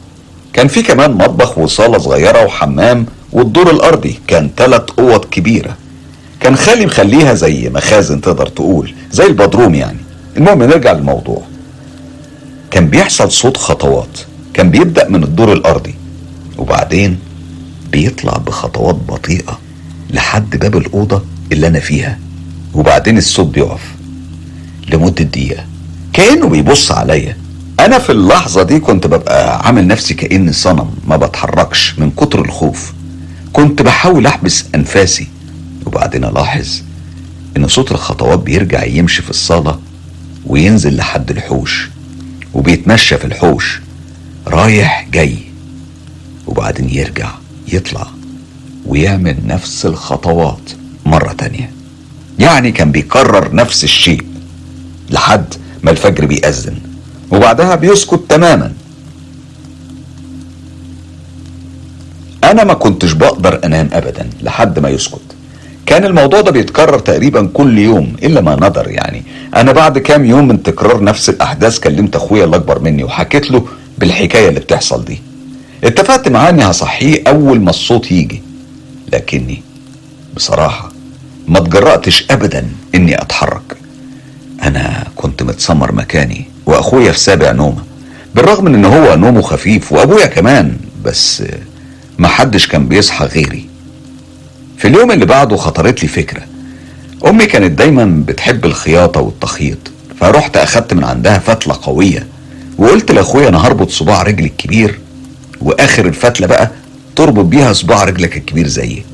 [0.52, 5.76] كان في كمان مطبخ وصالة صغيرة وحمام والدور الأرضي كان ثلاث أوض كبيرة.
[6.40, 9.98] كان خالي مخليها زي مخازن تقدر تقول زي البدروم يعني.
[10.36, 11.42] المهم نرجع للموضوع.
[12.70, 14.18] كان بيحصل صوت خطوات.
[14.54, 15.94] كان بيبدأ من الدور الأرضي
[16.58, 17.18] وبعدين
[17.92, 19.58] بيطلع بخطوات بطيئة
[20.10, 22.18] لحد باب الأوضة اللي أنا فيها.
[22.76, 23.80] وبعدين الصوت بيقف
[24.92, 25.64] لمدة دقيقة.
[26.12, 27.36] كأنه بيبص عليا.
[27.80, 32.92] أنا في اللحظة دي كنت ببقى عامل نفسي كأني صنم ما بتحركش من كتر الخوف.
[33.52, 35.26] كنت بحاول أحبس أنفاسي
[35.86, 36.68] وبعدين ألاحظ
[37.56, 39.78] إن صوت الخطوات بيرجع يمشي في الصالة
[40.46, 41.88] وينزل لحد الحوش
[42.54, 43.80] وبيتمشى في الحوش.
[44.46, 45.36] رايح جاي
[46.46, 47.30] وبعدين يرجع
[47.72, 48.06] يطلع
[48.86, 50.70] ويعمل نفس الخطوات
[51.06, 51.70] مرة تانية.
[52.38, 54.22] يعني كان بيكرر نفس الشيء
[55.10, 56.74] لحد ما الفجر بيأذن
[57.30, 58.72] وبعدها بيسكت تماما.
[62.44, 65.20] أنا ما كنتش بقدر أنام ابدا لحد ما يسكت.
[65.86, 69.22] كان الموضوع ده بيتكرر تقريبا كل يوم إلا ما ندر يعني.
[69.56, 73.66] أنا بعد كام يوم من تكرار نفس الأحداث كلمت أخويا اللي أكبر مني وحكيت له
[73.98, 75.22] بالحكاية اللي بتحصل دي.
[75.84, 78.42] اتفقت معاه اني هصحيه أول ما الصوت يجي
[79.12, 79.62] لكني
[80.36, 80.92] بصراحة
[81.48, 83.76] ما اتجرأتش ابدا إني أتحرك.
[84.62, 87.82] أنا كنت متسمر مكاني وأخويا في سابع نومة
[88.34, 91.42] بالرغم من إن هو نومه خفيف وأبويا كمان بس
[92.18, 93.66] ما حدش كان بيصحى غيري.
[94.78, 96.42] في اليوم اللي بعده خطرت لي فكرة.
[97.26, 99.78] أمي كانت دايما بتحب الخياطة والتخييط
[100.20, 102.26] فرحت أخدت من عندها فتلة قوية
[102.78, 104.98] وقلت لأخويا أنا هربط صباع رجلي الكبير
[105.60, 106.70] وآخر الفتلة بقى
[107.16, 109.04] تربط بيها صباع رجلك الكبير زيي.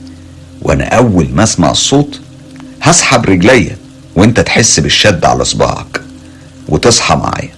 [0.63, 2.21] وأنا أول ما أسمع الصوت
[2.83, 3.77] هسحب رجليا
[4.17, 6.01] وأنت تحس بالشد على صباعك
[6.69, 7.51] وتصحى معايا.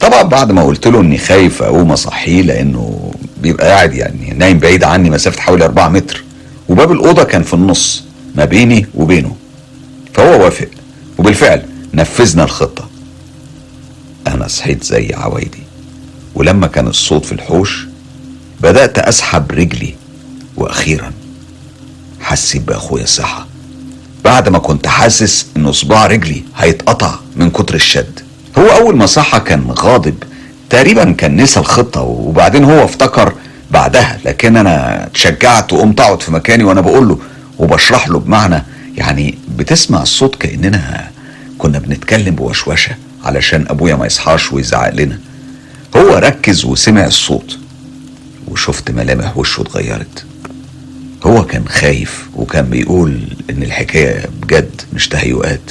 [0.00, 4.84] طبعا بعد ما قلت له إني خايف أقوم أصحيه لأنه بيبقى قاعد يعني نايم بعيد
[4.84, 6.24] عني مسافة حوالي 4 متر
[6.68, 9.36] وباب الأوضة كان في النص ما بيني وبينه.
[10.14, 10.68] فهو وافق
[11.18, 11.62] وبالفعل
[11.94, 12.88] نفذنا الخطة.
[14.26, 15.62] أنا صحيت زي عوايدي
[16.34, 17.86] ولما كان الصوت في الحوش
[18.60, 19.94] بدأت أسحب رجلي
[20.56, 21.12] وأخيرا
[22.20, 23.44] حسيت بأخويا صحى
[24.26, 28.20] بعد ما كنت حاسس ان صباع رجلي هيتقطع من كتر الشد.
[28.58, 30.14] هو أول ما صحى كان غاضب.
[30.70, 33.32] تقريبا كان نسى الخطة وبعدين هو افتكر
[33.70, 34.18] بعدها.
[34.24, 37.18] لكن أنا اتشجعت وقمت أقعد في مكاني وأنا بقول له
[37.58, 38.62] وبشرح له بمعنى.
[38.96, 41.10] يعني بتسمع الصوت كأننا
[41.58, 45.18] كنا بنتكلم بوشوشة علشان أبويا ما يصحاش ويزعق لنا.
[45.96, 47.58] هو ركز وسمع الصوت
[48.48, 50.24] وشفت ملامح وشه اتغيرت.
[51.24, 55.70] هو كان خايف وكان بيقول إن الحكاية بجد مش تهيؤات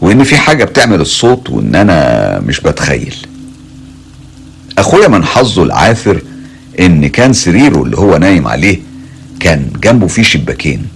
[0.00, 3.14] وإن في حاجة بتعمل الصوت وإن أنا مش بتخيل.
[4.78, 6.22] أخويا من حظه العاثر
[6.80, 8.78] إن كان سريره اللي هو نايم عليه
[9.40, 10.86] كان جنبه فيه شباكين.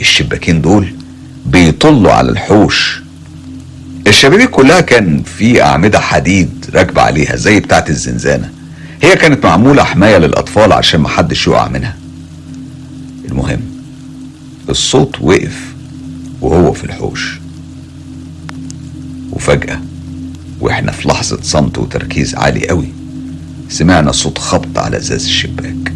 [0.00, 0.92] الشباكين دول
[1.46, 3.02] بيطلوا على الحوش.
[4.06, 8.50] الشبابيك كلها كان في أعمدة حديد راكبة عليها زي بتاعة الزنزانة.
[9.02, 11.96] هي كانت معمولة حماية للأطفال عشان محدش يقع منها.
[13.30, 13.60] المهم
[14.68, 15.74] الصوت وقف
[16.40, 17.38] وهو في الحوش.
[19.32, 19.80] وفجأة
[20.60, 22.88] وإحنا في لحظة صمت وتركيز عالي قوي
[23.68, 25.92] سمعنا صوت خبط على أزاز الشباك.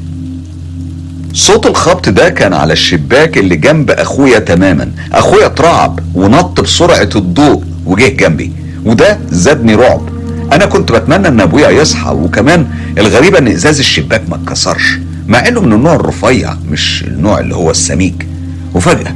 [1.35, 4.93] صوت الخبط ده كان على الشباك اللي جنب أخويا تماما.
[5.13, 8.53] أخويا اترعب ونط بسرعة الضوء وجه جنبي
[8.85, 10.09] وده زادني رعب.
[10.53, 12.67] أنا كنت بتمنى إن أبويا يصحى وكمان
[12.99, 14.99] الغريبة إن أزاز الشباك ما اتكسرش.
[15.27, 18.27] مع إنه من النوع الرفيع مش النوع اللي هو السميك.
[18.75, 19.15] وفجأة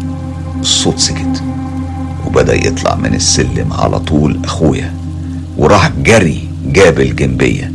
[0.60, 1.42] الصوت سكت
[2.26, 4.94] وبدأ يطلع من السلم على طول أخويا
[5.58, 7.72] وراح جري جاب الجنبية.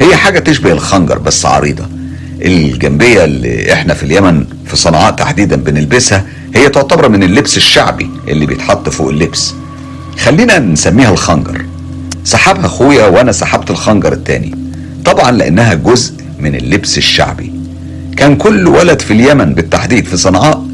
[0.00, 1.86] هي حاجة تشبه الخنجر بس عريضة.
[2.42, 8.46] الجنبية اللي إحنا في اليمن في صنعاء تحديدا بنلبسها هي تعتبر من اللبس الشعبي اللي
[8.46, 9.54] بيتحط فوق اللبس.
[10.18, 11.64] خلينا نسميها الخنجر.
[12.24, 14.54] سحبها أخويا وأنا سحبت الخنجر التاني.
[15.04, 17.59] طبعا لأنها جزء من اللبس الشعبي.
[18.16, 20.66] كان كل ولد في اليمن بالتحديد في صنعاء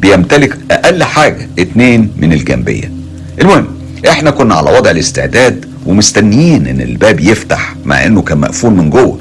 [0.00, 2.92] بيمتلك أقل حاجة اتنين من الجنبية.
[3.40, 3.66] المهم
[4.08, 9.18] إحنا كنا على وضع الاستعداد ومستنيين إن الباب يفتح مع إنه كان مقفول من جوه.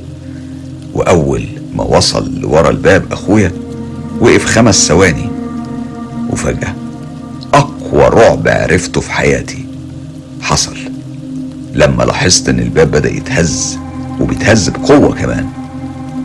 [0.93, 1.43] وأول
[1.75, 3.51] ما وصل لورا الباب أخويا
[4.21, 5.29] وقف خمس ثواني
[6.29, 6.73] وفجأة
[7.53, 9.65] أقوى رعب عرفته في حياتي
[10.41, 10.75] حصل.
[11.73, 13.77] لما لاحظت إن الباب بدأ يتهز
[14.19, 15.45] وبيتهز بقوة كمان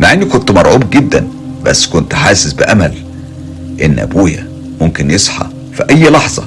[0.01, 1.29] مع إني كنت مرعوب جدا.
[1.65, 2.95] بس كنت حاسس بأمل
[3.83, 4.49] إن أبويا
[4.81, 6.45] ممكن يصحى في أي لحظة.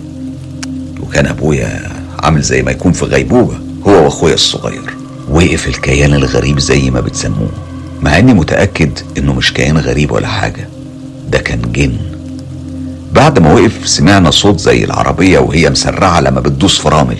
[1.02, 1.82] وكان أبويا
[2.24, 4.94] عامل زي ما يكون في غيبوبة هو وأخويا الصغير.
[5.30, 7.50] وقف الكيان الغريب زي ما بتسموه
[8.02, 10.68] مع إني متأكد إنه مش كيان غريب ولا حاجة.
[11.32, 11.98] ده كان جن.
[13.14, 17.18] بعد ما وقف سمعنا صوت زي العربية وهي مسرعة لما بتدوس فرامل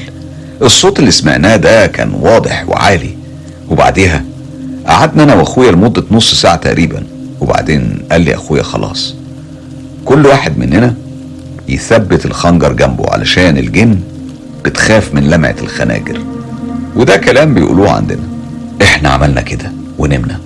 [0.62, 3.10] الصوت اللي سمعناه ده كان واضح وعالي.
[3.70, 4.24] وبعديها
[4.88, 7.04] قعدنا أنا وأخويا لمدة نص ساعة تقريبا.
[7.42, 9.16] وبعدين قال لي أخويا خلاص.
[10.06, 10.96] كل واحد مننا
[11.70, 14.00] يثبت الخنجر جنبه علشان الجن
[14.66, 16.22] بتخاف من لمعة الخناجر.
[16.96, 18.24] وده كلام بيقولوه عندنا.
[18.82, 20.40] إحنا عملنا كده ونمنا.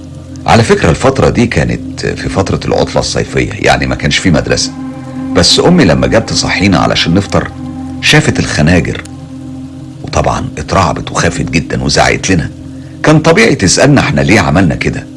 [0.45, 4.71] على فكرة الفترة دي كانت في فترة العطلة الصيفية يعني ما كانش في مدرسة.
[5.35, 7.47] بس أمي لما جت تصحينا علشان نفطر
[8.01, 9.01] شافت الخناجر.
[10.03, 12.49] وطبعا اترعبت وخافت جدا وزعقت لنا.
[13.03, 15.10] كان طبيعي تسألنا إحنا ليه عملنا كده.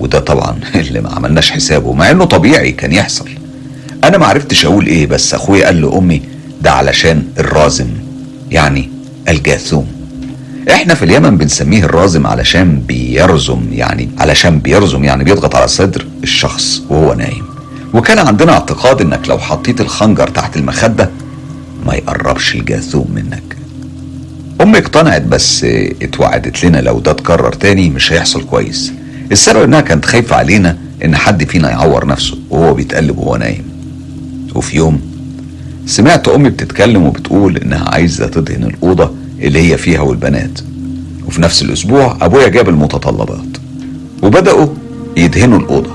[0.00, 3.28] وده طبعا اللي ما عملناش حسابه مع إنه طبيعي كان يحصل.
[4.04, 6.22] أنا ما عرفتش أقول إيه بس أخويا قال لأمي
[6.62, 7.88] ده علشان الرازم
[8.50, 8.90] يعني
[9.28, 9.86] الجاثوم.
[10.70, 16.82] إحنا في اليمن بنسميه الرازم علشان بيرزم يعني علشان بيرزم يعني بيضغط على صدر الشخص
[16.90, 17.44] وهو نايم.
[17.94, 21.10] وكان عندنا اعتقاد إنك لو حطيت الخنجر تحت المخدة
[21.86, 23.56] ما يقربش الجاثوم منك.
[24.60, 25.64] أمي اقتنعت بس
[26.02, 28.92] اتوعدت لنا لو ده اتكرر تاني مش هيحصل كويس.
[29.32, 33.64] السبب إنها كانت خايفة علينا إن حد فينا يعور نفسه وهو بيتقلب وهو نايم.
[34.54, 35.00] وفي يوم
[35.86, 40.60] سمعت أمي بتتكلم وبتقول إنها عايزة تدهن الأوضة اللي هي فيها والبنات.
[41.26, 43.56] وفي نفس الأسبوع أبويا جاب المتطلبات
[44.22, 44.66] وبدأوا
[45.16, 45.90] يدهنوا الأوضة.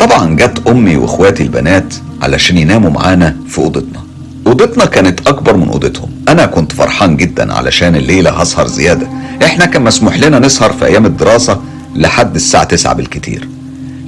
[0.00, 4.00] طبعا جت أمي وإخواتي البنات علشان يناموا معانا في أوضتنا.
[4.46, 6.10] أوضتنا كانت أكبر من أوضتهم.
[6.28, 9.08] أنا كنت فرحان جدا علشان الليلة هسهر زيادة.
[9.44, 11.60] إحنا كان مسموح لنا نسهر في أيام الدراسة
[11.94, 13.48] لحد الساعة 9 بالكتير.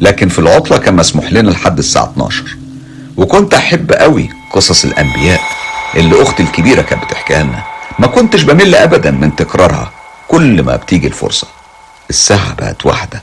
[0.00, 2.56] لكن في العطلة كان مسموح لنا لحد الساعة 12
[3.16, 5.40] وكنت أحب قوي قصص الأنبياء
[5.94, 7.64] اللي أختي الكبيرة كانت بتحكيها لنا.
[7.98, 9.92] ما كنتش بمل ابدا من تكرارها
[10.28, 11.46] كل ما بتيجي الفرصة.
[12.10, 13.22] الساعة بقت واحدة.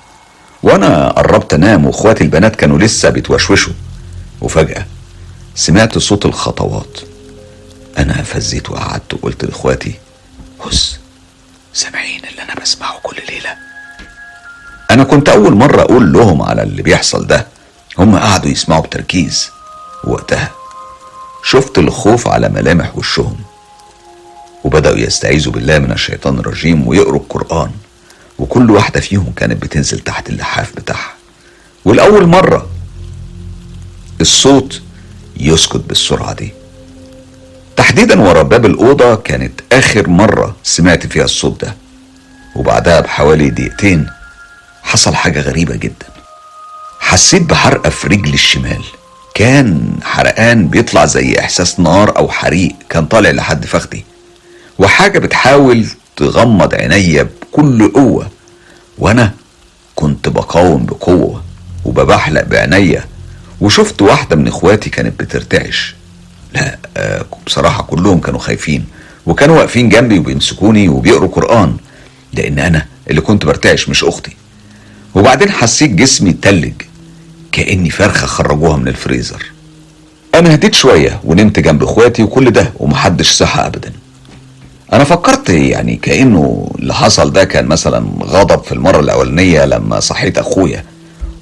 [0.63, 3.73] وأنا قربت أنام وإخواتي البنات كانوا لسه بيتوشوشوا.
[4.41, 4.85] وفجأة
[5.55, 6.99] سمعت صوت الخطوات.
[7.97, 9.93] أنا فزيت وقعدت وقلت لإخواتي
[10.65, 10.99] هس
[11.73, 13.68] سامعين اللي أنا بسمعه كل ليلة.
[14.91, 17.47] أنا كنت أول مرة أقول لهم على اللي بيحصل ده.
[17.97, 19.49] هم قعدوا يسمعوا بتركيز
[20.03, 20.51] وقتها.
[21.43, 23.35] شفت الخوف على ملامح وشهم.
[24.63, 27.71] وبدأوا يستعيذوا بالله من الشيطان الرجيم ويقروا القرآن.
[28.39, 31.13] وكل واحدة فيهم كانت بتنزل تحت اللحاف بتاعها.
[31.85, 32.67] والأول مرة
[34.21, 34.81] الصوت
[35.37, 36.53] يسكت بالسرعة دي.
[37.75, 41.75] تحديدا ورا باب الأوضة كانت آخر مرة سمعت فيها الصوت ده.
[42.55, 44.09] وبعدها بحوالي دقيقتين
[44.83, 46.05] حصل حاجة غريبة جدا.
[46.99, 48.83] حسيت بحرقة في رجلي الشمال.
[49.35, 52.75] كان حرقان بيطلع زي إحساس نار أو حريق.
[52.89, 54.05] كان طالع لحد فخدي
[54.79, 58.29] وحاجة بتحاول تغمض عينيا بكل قوة.
[58.97, 59.33] وأنا
[59.95, 61.43] كنت بقاوم بقوة
[61.85, 63.05] وببحلق بعينيا.
[63.61, 65.95] وشفت واحدة من إخواتي كانت بترتعش.
[66.53, 68.85] لا آه بصراحة كلهم كانوا خايفين.
[69.25, 71.77] وكانوا واقفين جنبي وبيمسكوني وبيقروا قرآن.
[72.33, 74.38] لأن أنا اللي كنت برتعش مش أختي.
[75.15, 76.73] وبعدين حسيت جسمي تلج
[77.51, 79.45] كأني فرخة خرجوها من الفريزر.
[80.35, 83.91] أنا هديت شوية ونمت جنب إخواتي وكل ده ومحدش صحى أبدا.
[84.93, 90.37] أنا فكرت يعني كأنه اللي حصل ده كان مثلا غضب في المرة الأولانية لما صحيت
[90.37, 90.83] أخويا.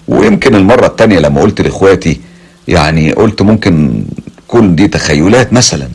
[0.08, 2.19] ويمكن المرة التانية لما قلت لإخواتي
[2.67, 4.03] يعني قلت ممكن
[4.47, 5.88] كل دي تخيلات مثلا.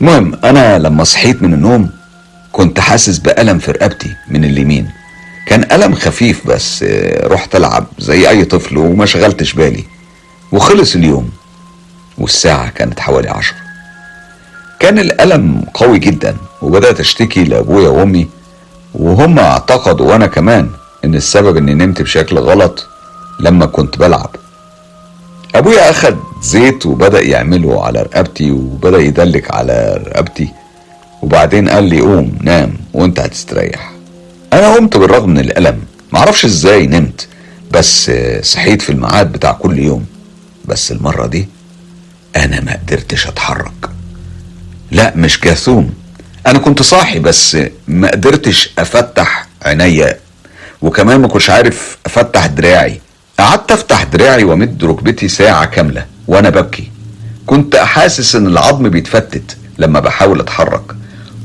[0.00, 1.90] المهم أنا لما صحيت من النوم
[2.52, 4.88] كنت حاسس بألم في رقبتي من اليمين.
[5.46, 6.84] كان ألم خفيف بس
[7.22, 9.84] رحت ألعب زي أي طفل وما شغلتش بالي.
[10.52, 11.30] وخلص اليوم
[12.18, 13.56] والساعة كانت حوالي عشرة.
[14.80, 18.28] كان الألم قوي جدا وبدأت أشتكي لأبويا وأمي
[18.94, 20.70] وهم اعتقدوا وأنا كمان
[21.04, 22.86] إن السبب إني نمت بشكل غلط
[23.40, 24.30] لما كنت بلعب.
[25.54, 30.48] أبويا أخد زيت وبدأ يعمله على رقبتي وبدأ يدلك على رقبتي
[31.22, 33.95] وبعدين قال لي قوم نام وأنت هتستريح.
[34.52, 35.82] أنا قمت بالرغم من الألم.
[36.12, 37.28] معرفش إزاي نمت
[37.70, 38.10] بس
[38.42, 40.06] صحيت في الميعاد بتاع كل يوم.
[40.64, 41.48] بس المرة دي
[42.36, 43.90] أنا ما قدرتش أتحرك.
[44.90, 45.94] لا مش جاثوم.
[46.46, 47.56] أنا كنت صاحي بس
[47.88, 50.18] ما قدرتش أفتح عينيا.
[50.82, 53.00] وكمان ما كنتش عارف أفتح دراعي.
[53.38, 56.90] قعدت أفتح دراعي وأمد ركبتي ساعة كاملة وأنا ببكي.
[57.46, 60.82] كنت أحاسس إن العظم بيتفتت لما بحاول أتحرك.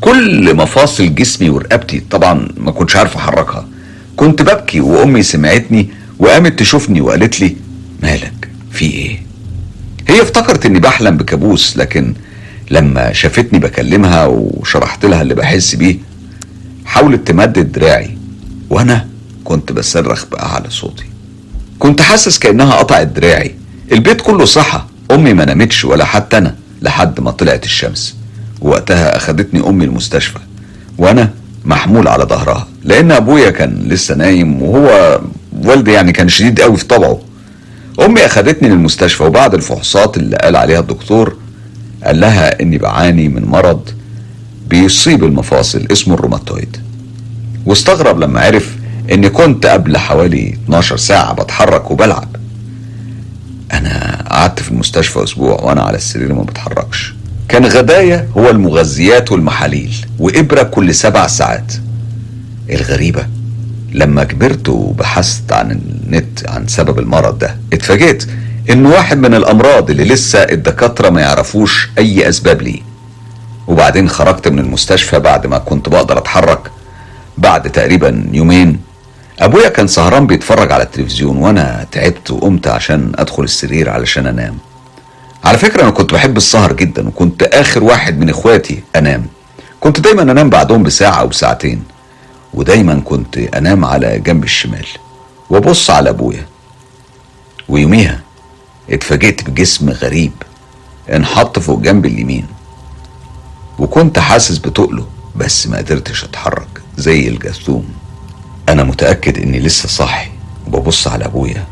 [0.01, 3.67] كل مفاصل جسمي ورقبتي طبعا ما كنتش عارف أحركها.
[4.15, 7.55] كنت ببكي وأمي سمعتني وقامت تشوفني وقالت لي
[8.03, 9.21] مالك؟ في إيه؟
[10.07, 12.13] هي افتكرت إني بحلم بكابوس لكن
[12.71, 15.97] لما شافتني بكلمها وشرحت لها اللي بحس بيه
[16.85, 18.17] حاولت تمدد دراعي
[18.69, 19.07] وأنا
[19.43, 21.05] كنت بصرخ بأعلى صوتي.
[21.79, 23.55] كنت حاسس كأنها قطعت دراعي.
[23.91, 24.81] البيت كله صحى.
[25.11, 28.15] أمي ما نامتش ولا حتى أنا لحد ما طلعت الشمس.
[28.61, 30.39] وقتها اخدتني امي المستشفى
[30.97, 31.29] وأنا
[31.65, 35.21] محمول على ظهرها لأن أبويا كان لسه نايم وهو
[35.63, 37.19] والدي يعني كان شديد قوي في طبعه.
[38.05, 41.35] أمي اخدتني للمستشفى وبعد الفحوصات اللي قال عليها الدكتور
[42.03, 43.89] قال لها إني بعاني من مرض
[44.69, 46.77] بيصيب المفاصل اسمه الروماتويد.
[47.65, 48.75] واستغرب لما عرف
[49.11, 52.35] إني كنت قبل حوالي 12 ساعة بتحرك وبلعب.
[53.73, 57.13] أنا قعدت في المستشفى أسبوع وأنا على السرير ما بتحركش.
[57.51, 61.73] كان غدايا هو المغذيات والمحاليل وإبرة كل سبع ساعات.
[62.69, 63.25] الغريبة
[63.91, 68.27] لما كبرت وبحثت عن النت عن سبب المرض ده اتفاجئت
[68.69, 72.81] انه واحد من الأمراض اللي لسه الدكاترة ما يعرفوش أي أسباب ليه.
[73.67, 76.71] وبعدين خرجت من المستشفى بعد ما كنت بقدر أتحرك.
[77.37, 78.79] بعد تقريبا يومين
[79.39, 84.57] أبويا كان سهران بيتفرج على التلفزيون وأنا تعبت وقمت عشان أدخل السرير علشان أنام.
[85.43, 89.25] على فكرة أنا كنت بحب السهر جدا وكنت آخر واحد من إخواتي أنام.
[89.79, 91.83] كنت دايما أنام بعدهم بساعة أو ساعتين
[92.53, 94.85] ودايما كنت أنام على جنب الشمال
[95.49, 96.45] وأبص على أبويا.
[97.69, 98.19] ويوميها
[98.89, 100.31] اتفاجئت بجسم غريب
[101.13, 102.47] انحط فوق جنب اليمين
[103.79, 107.89] وكنت حاسس بتقله بس ما قدرتش أتحرك زي الجاثوم
[108.69, 110.31] أنا متأكد إني لسه صاحي
[110.67, 111.65] وببص على أبويا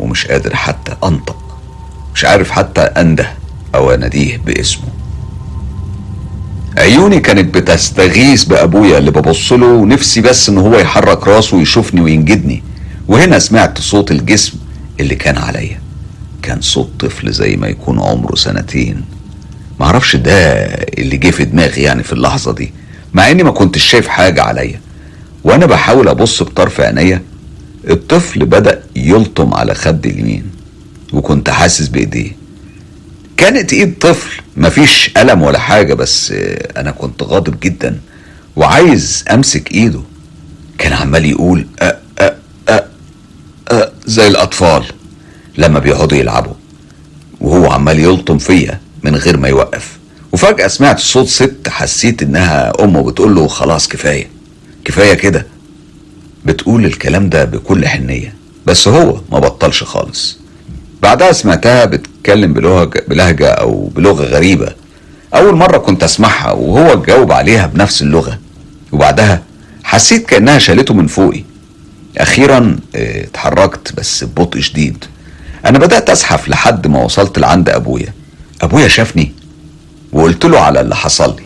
[0.00, 1.41] ومش قادر حتى أنطق.
[2.14, 3.32] مش عارف حتى أنده
[3.74, 4.84] أو أناديه باسمه.
[6.78, 12.62] عيوني كانت بتستغيث بأبويا اللي ببص له ونفسي بس إن هو يحرك راسه ويشوفني وينجدني.
[13.08, 14.52] وهنا سمعت صوت الجسم
[15.00, 15.80] اللي كان عليا.
[16.42, 19.04] كان صوت طفل زي ما يكون عمره سنتين.
[19.80, 20.32] معرفش ده
[20.98, 22.72] اللي جه في دماغي يعني في اللحظة دي
[23.14, 24.80] مع إني ما كنتش شايف حاجة عليا.
[25.44, 27.22] وأنا بحاول أبص بطرف عينيا
[27.90, 30.44] الطفل بدأ يلطم على خدي اليمين.
[31.12, 32.32] وكنت حاسس بإيديه.
[33.36, 36.32] كانت إيد طفل مفيش ألم ولا حاجة بس
[36.76, 38.00] أنا كنت غاضب جدا
[38.56, 40.00] وعايز أمسك إيده.
[40.78, 42.34] كان عمال يقول أ أ
[42.68, 42.84] أ
[43.70, 44.84] أ زي الأطفال
[45.58, 46.54] لما بيقعدوا يلعبوا.
[47.40, 49.98] وهو عمال يلطم فيا من غير ما يوقف.
[50.32, 54.30] وفجأة سمعت صوت ست حسيت إنها أمه بتقول له خلاص كفاية.
[54.84, 55.46] كفاية كده.
[56.44, 58.34] بتقول الكلام ده بكل حنية.
[58.66, 60.38] بس هو ما بطلش خالص.
[61.02, 64.72] بعدها سمعتها بتتكلم بلهجة, بلهجة أو بلغة غريبة.
[65.34, 68.38] أول مرة كنت أسمعها وهو جاوب عليها بنفس اللغة.
[68.92, 69.42] وبعدها
[69.84, 71.44] حسيت كأنها شالته من فوقي.
[72.18, 75.04] أخيرا آه، اتحركت بس ببطء شديد.
[75.66, 78.14] أنا بدأت أزحف لحد ما وصلت لعند أبويا.
[78.62, 79.32] أبويا شافني
[80.12, 81.42] وقلت له على اللي حصل لي.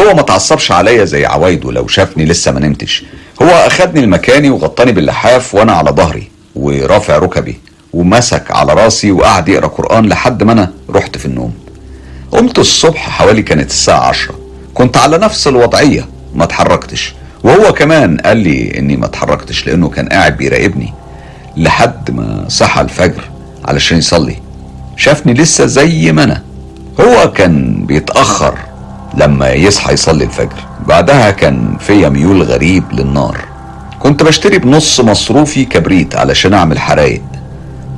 [0.00, 3.04] هو ما تعصبش عليا زي عوايده لو شافني لسه ما نمتش.
[3.42, 7.60] هو أخدني لمكاني وغطاني باللحاف وأنا على ظهري ورافع ركبي.
[7.92, 11.52] ومسك على راسي وقعد يقرأ قرآن لحد ما أنا رحت في النوم.
[12.32, 14.34] قمت الصبح حوالي كانت الساعة عشرة.
[14.74, 17.14] كنت على نفس الوضعية ما اتحركتش.
[17.44, 20.94] وهو كمان قال لي إني ما اتحركتش لأنه كان قاعد بيراقبني
[21.56, 23.30] لحد ما صحى الفجر
[23.64, 24.36] علشان يصلي.
[24.96, 26.42] شافني لسه زي ما أنا.
[27.00, 28.58] هو كان بيتأخر
[29.14, 30.64] لما يصحى يصلي الفجر.
[30.86, 33.38] بعدها كان فيا ميول غريب للنار.
[34.00, 37.22] كنت بشتري بنص مصروفي كبريت علشان أعمل حرايق.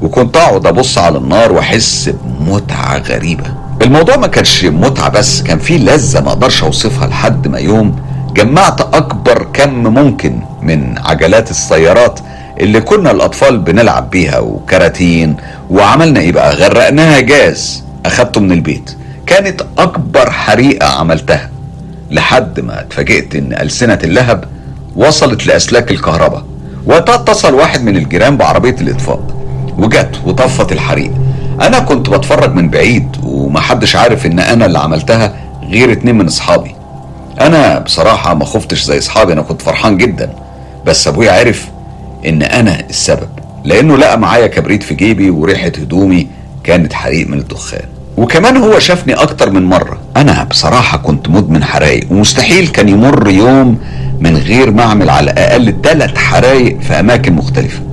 [0.03, 3.45] وكنت أقعد أبص على النار وأحس بمتعة غريبة.
[3.83, 7.97] الموضوع ما كانش متعة بس كان فيه لذة ما أقدرش أوصفها لحد ما يوم
[8.35, 12.21] جمعت أكبر كم ممكن من عجلات السيارات
[12.61, 15.37] اللي كنا الأطفال بنلعب بيها وكراتين
[15.71, 18.91] وعملنا إيه بقى؟ غرقناها جاز أخدته من البيت.
[19.27, 21.51] كانت أكبر حريقة عملتها
[22.11, 24.45] لحد ما اتفاجئت إن ألسنة اللهب
[24.97, 26.45] وصلت لأسلاك الكهرباء.
[26.87, 29.21] وقتها اتصل واحد من الجيران بعربية الإطفاء.
[29.79, 31.11] وجت وطفت الحريق.
[31.61, 35.35] أنا كنت بتفرج من بعيد ومحدش عارف إن أنا اللي عملتها
[35.71, 36.75] غير اتنين من أصحابي.
[37.41, 40.31] أنا بصراحة ما خفتش زي أصحابي أنا كنت فرحان جدا.
[40.87, 41.69] بس أبويا عرف
[42.27, 43.29] إن أنا السبب
[43.65, 46.27] لأنه لقى معايا كبريت في جيبي وريحة هدومي
[46.65, 47.85] كانت حريق من الدخان.
[48.17, 49.99] وكمان هو شافني أكتر من مرة.
[50.17, 53.79] أنا بصراحة كنت مدمن حرايق ومستحيل كان يمر يوم
[54.21, 57.88] من غير ما أعمل على الأقل ثلاث حرايق في أماكن مختلفة.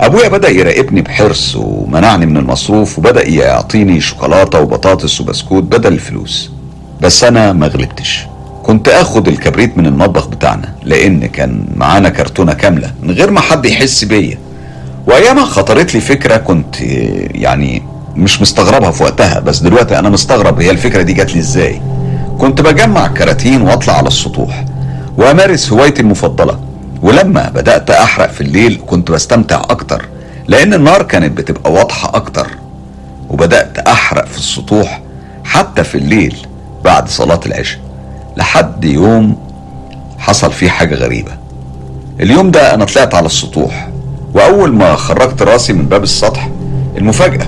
[0.00, 6.50] أبويا بدأ يراقبني بحرص ومنعني من المصروف وبدأ يعطيني شوكولاتة وبطاطس وبسكوت بدل الفلوس.
[7.00, 8.26] بس أنا ما غلبتش.
[8.62, 13.66] كنت آخد الكبريت من المطبخ بتاعنا لأن كان معانا كرتونة كاملة من غير ما حد
[13.66, 14.38] يحس بيا.
[15.06, 16.76] وايامها خطرت لي فكرة كنت
[17.34, 17.82] يعني
[18.16, 21.80] مش مستغربها في وقتها بس دلوقتي أنا مستغرب هي الفكرة دي جات لي إزاي.
[22.38, 24.64] كنت بجمع كراتين وأطلع على السطوح
[25.18, 26.58] وأمارس هوايتي المفضلة.
[27.04, 30.08] ولما بدأت أحرق في الليل كنت بستمتع أكتر
[30.48, 32.46] لأن النار كانت بتبقى واضحة أكتر.
[33.30, 35.00] وبدأت أحرق في السطوح
[35.44, 36.36] حتى في الليل
[36.84, 37.80] بعد صلاة العشاء
[38.36, 39.36] لحد يوم
[40.18, 41.32] حصل فيه حاجة غريبة.
[42.20, 43.88] اليوم ده أنا طلعت على السطوح
[44.34, 46.48] وأول ما خرجت راسي من باب السطح
[46.96, 47.46] المفاجأة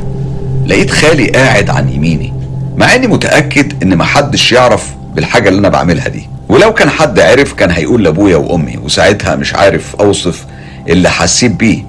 [0.67, 2.33] لقيت خالي قاعد عن يميني
[2.77, 6.29] مع إني متأكد إن محدش يعرف بالحاجة اللي أنا بعملها دي.
[6.57, 10.47] ولو كان حد عرف كان هيقول لأبويا وأمي وساعتها مش عارف أوصف
[10.89, 11.85] اللي حسيت بيه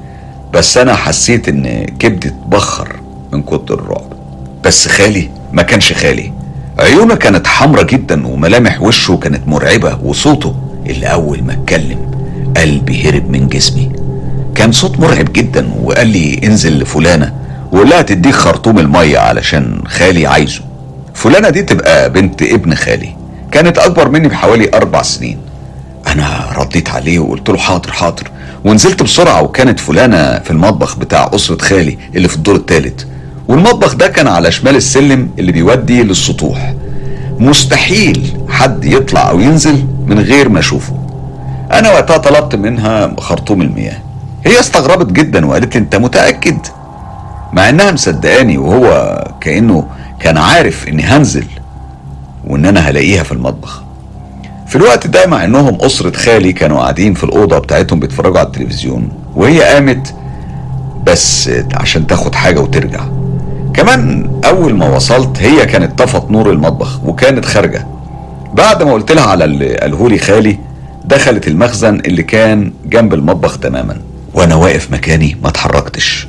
[0.54, 2.96] بس أنا حسيت إن كبدي اتبخر
[3.32, 4.14] من كتر الرعب.
[4.64, 6.34] بس خالي ما كانش خالي.
[6.80, 10.56] عيونه كانت حمرة جدا وملامح وشه كانت مرعبة وصوته
[10.86, 12.12] اللي أول ما اتكلم
[12.58, 13.92] قلبي هرب من جسمي.
[14.56, 17.34] كان صوت مرعب جدا وقال لي انزل لفلانة
[17.72, 20.62] وقول لها تديك خرطوم المية علشان خالي عايزه.
[21.14, 23.17] فلانة دي تبقى بنت ابن خالي.
[23.52, 25.38] كانت أكبر مني بحوالي أربع سنين.
[26.08, 28.32] أنا رديت عليه وقلت له حاضر حاضر.
[28.66, 33.04] ونزلت بسرعة وكانت فلانة في المطبخ بتاع أسرة خالي اللي في الدور الثالث
[33.48, 36.74] والمطبخ ده كان على شمال السلم اللي بيودي للسطوح.
[37.40, 40.94] مستحيل حد يطلع أو ينزل من غير ما أشوفه.
[41.72, 43.98] أنا وقتها طلبت منها خرطوم المياه.
[44.46, 46.58] هي استغربت جدا وقالت لي أنت متأكد؟
[47.54, 49.88] مع إنها مصدقاني وهو كأنه
[50.20, 51.46] كان عارف إني هنزل.
[52.48, 53.82] وإن أنا هلاقيها في المطبخ.
[54.68, 59.10] في الوقت ده مع إنهم أسرة خالي كانوا قاعدين في الأوضة بتاعتهم بيتفرجوا على التلفزيون
[59.36, 60.16] وهي قامت
[61.04, 63.04] بس عشان تاخد حاجة وترجع.
[63.74, 67.88] كمان أول ما وصلت هي كانت طفت نور المطبخ وكانت خارجة.
[68.54, 70.60] بعد ما قلت لها على اللي قالهولي خالي
[71.06, 73.98] دخلت المخزن اللي كان جنب المطبخ تماما.
[74.34, 76.28] وأنا واقف مكاني ما اتحركتش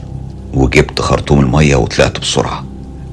[0.54, 2.64] وجبت خرطوم المية وطلعت بسرعة.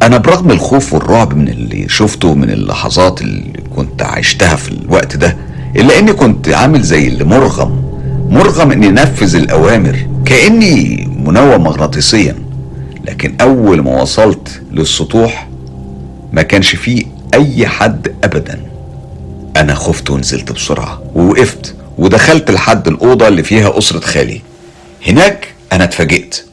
[0.01, 5.37] أنا برغم الخوف والرعب من اللي شفته من اللحظات اللي كنت عشتها في الوقت ده
[5.75, 7.85] إلا إني كنت عامل زي اللي مرغم
[8.29, 12.35] مرغم إني انفذ الأوامر كأني منوم مغناطيسيا.
[13.05, 15.47] لكن أول ما وصلت للسطوح
[16.33, 18.61] ما كانش فيه أي حد ابدا.
[19.57, 24.41] أنا خفت ونزلت بسرعة ووقفت ودخلت لحد الأوضة اللي فيها أسرة خالي.
[25.07, 26.45] هناك أنا اتفاجئت.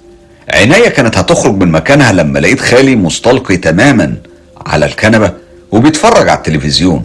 [0.49, 4.17] عينيا كانت هتخرج من مكانها لما لقيت خالي مستلقي تماما
[4.67, 5.33] على الكنبة
[5.73, 7.05] وبيتفرج على التلفزيون.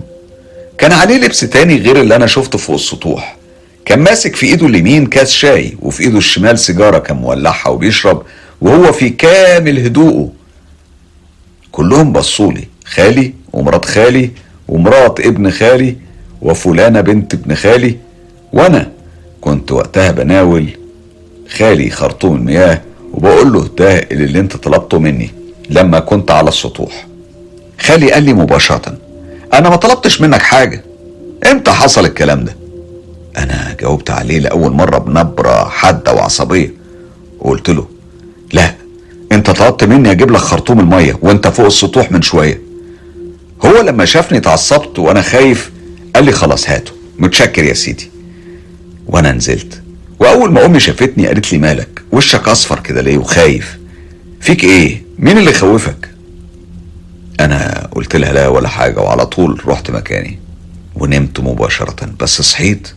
[0.78, 3.38] كان عليه لبس تاني غير اللي أنا شفته فوق السطوح.
[3.86, 8.22] كان ماسك في إيده اليمين كاس شاي وفي إيده الشمال سيجارة كان مولعها وبيشرب
[8.62, 10.32] وهو في كامل هدوءه.
[11.72, 14.32] كلهم بصولي خالي ومرات خالي
[14.68, 15.96] ومرات ابن خالي
[16.42, 17.96] وفلانة بنت ابن خالي.
[18.54, 18.92] وأنا
[19.42, 20.68] كنت وقتها بناول
[21.58, 22.82] خالي خرطوم المياه
[23.18, 25.32] وبقول له ده اللي انت طلبته مني
[25.70, 27.08] لما كنت على السطوح.
[27.80, 28.98] خالي قال لي مباشرة
[29.54, 30.84] أنا ما طلبتش منك حاجة.
[31.52, 32.56] إمتى حصل الكلام ده؟
[33.38, 36.74] أنا جاوبت عليه لأول مرة بنبرة حادة وعصبية.
[37.40, 37.88] وقلت له
[38.54, 38.76] لا
[39.32, 42.62] انت طلبت مني أجيب لك خرطوم المية وانت فوق السطوح من شوية.
[43.66, 45.72] هو لما شافني اتعصبت وأنا خايف
[46.16, 48.12] قال لي خلاص هاته متشكر يا سيدي.
[49.08, 49.82] وأنا نزلت.
[50.20, 53.78] وأول ما أمي شافتني قالت لي مالك؟ وشك أصفر كده ليه وخايف؟
[54.42, 56.10] فيك إيه؟ مين اللي خوفك
[57.40, 60.40] أنا قلت لها لا ولا حاجة وعلى طول رحت مكاني
[60.96, 62.88] ونمت مباشرة بس صحيت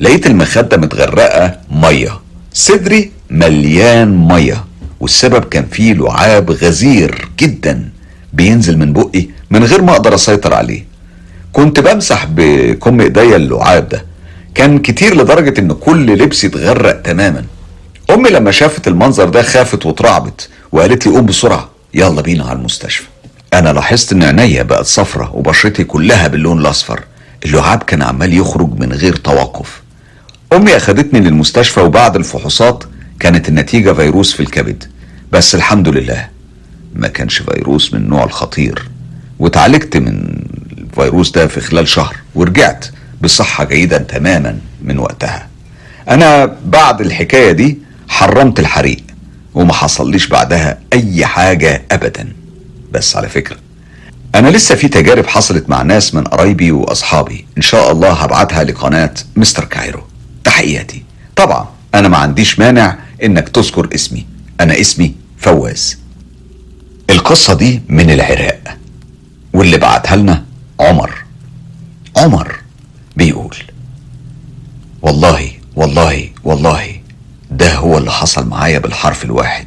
[0.00, 2.20] لقيت المخدة متغرقة مية
[2.52, 4.64] صدري مليان مية
[5.00, 7.88] والسبب كان فيه لعاب غزير جدا
[8.32, 10.84] بينزل من بقي من غير ما أقدر أسيطر عليه.
[11.52, 14.04] كنت بمسح بكم إيديا اللعاب ده.
[14.54, 17.44] كان كتير لدرجة إن كل لبسي اتغرق تماما.
[18.12, 23.04] أمي لما شافت المنظر ده خافت واترعبت وقالت لي قوم بسرعة يلا بينا على المستشفى.
[23.54, 27.00] أنا لاحظت إن عينيا بقت صفرة وبشرتي كلها باللون الأصفر.
[27.44, 29.82] اللعاب كان عمال يخرج من غير توقف.
[30.52, 32.84] أمي أخدتني للمستشفى وبعد الفحوصات
[33.20, 34.84] كانت النتيجة فيروس في الكبد.
[35.32, 36.28] بس الحمد لله
[36.94, 38.88] ما كانش فيروس من النوع الخطير.
[39.38, 40.36] واتعالجت من
[40.78, 42.86] الفيروس ده في خلال شهر ورجعت
[43.20, 45.48] بصحة جيدة تماما من وقتها.
[46.08, 47.78] أنا بعد الحكاية دي
[48.12, 49.02] حرمت الحريق
[49.54, 52.32] وما حصليش بعدها أي حاجة أبدا.
[52.92, 53.56] بس على فكرة
[54.34, 57.46] أنا لسه في تجارب حصلت مع ناس من قرايبي وأصحابي.
[57.56, 60.02] إن شاء الله هبعتها لقناة مستر كايرو.
[60.44, 61.02] تحياتي.
[61.36, 64.26] طبعا أنا ما عنديش مانع إنك تذكر اسمي.
[64.60, 65.98] أنا اسمي فواز.
[67.10, 68.78] القصة دي من العراق
[69.52, 70.44] واللي بعتها لنا
[70.80, 71.24] عمر.
[72.16, 72.56] عمر
[73.16, 73.56] بيقول
[75.02, 76.91] والله والله والله
[77.62, 79.66] ده هو اللي حصل معايا بالحرف الواحد.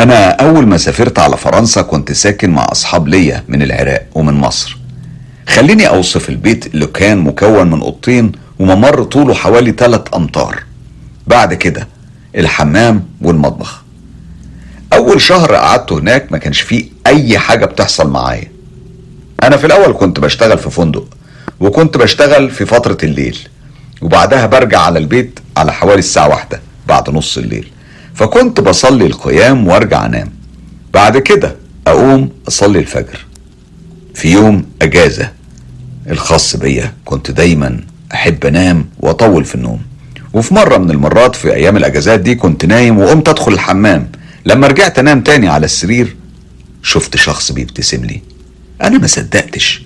[0.00, 4.76] أنا أول ما سافرت على فرنسا كنت ساكن مع أصحاب ليا من العراق ومن مصر.
[5.48, 10.62] خليني أوصف البيت اللي كان مكون من أوضتين وممر طوله حوالي 3 أمتار.
[11.26, 11.88] بعد كده
[12.36, 13.82] الحمام والمطبخ.
[14.92, 18.48] أول شهر قعدته هناك ما كانش فيه أي حاجة بتحصل معايا.
[19.42, 21.06] أنا في الأول كنت بشتغل في فندق
[21.60, 23.38] وكنت بشتغل في فترة الليل.
[24.02, 26.60] وبعدها برجع على البيت على حوالي الساعة واحدة.
[26.88, 27.70] بعد نص الليل.
[28.14, 30.30] فكنت بصلي القيام وارجع انام.
[30.94, 31.56] بعد كده
[31.86, 33.26] اقوم اصلي الفجر.
[34.14, 35.30] في يوم اجازة
[36.10, 37.80] الخاص بيا كنت دايما
[38.14, 39.80] احب انام واطول في النوم.
[40.32, 44.12] وفي مرة من المرات في أيام الاجازات دي كنت نايم وقمت ادخل الحمام.
[44.46, 46.16] لما رجعت انام تاني على السرير
[46.82, 48.22] شفت شخص بيبتسم لي.
[48.82, 49.82] أنا ما صدقتش.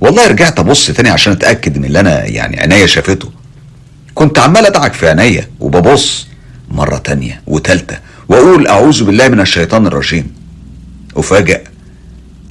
[0.00, 3.30] والله رجعت ابص تاني عشان اتأكد من اللي أنا يعني عينيا شافته.
[4.14, 6.26] كنت عمال ادعك في عينيا وببص.
[6.70, 7.98] مرة تانية وتالتة.
[8.28, 10.32] وأقول أعوذ بالله من الشيطان الرجيم.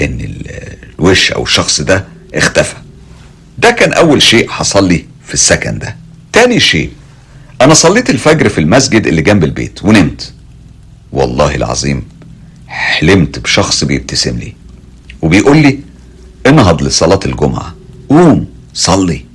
[0.01, 2.75] إن ال- الوش أو الشخص ده اختفى.
[3.57, 5.95] ده كان أول شيء حصل لي في السكن ده.
[6.33, 6.91] تاني شيء
[7.61, 10.33] أنا صليت الفجر في المسجد اللي جنب البيت ونمت.
[11.11, 12.03] والله العظيم
[12.67, 14.53] حلمت بشخص بيبتسم لي.
[15.21, 15.79] وبيقول لي
[16.47, 17.75] انهض لصلاة الجمعة.
[18.09, 19.25] قوم صلي.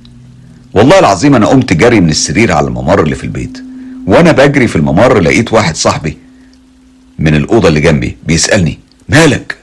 [0.73, 3.57] والله العظيم أنا قمت جري من السرير على الممر اللي في البيت.
[4.05, 6.17] وأنا بجري في الممر لقيت واحد صاحبي
[7.19, 8.79] من الأوضة اللي جنبي بيسألني
[9.09, 9.55] مالك؟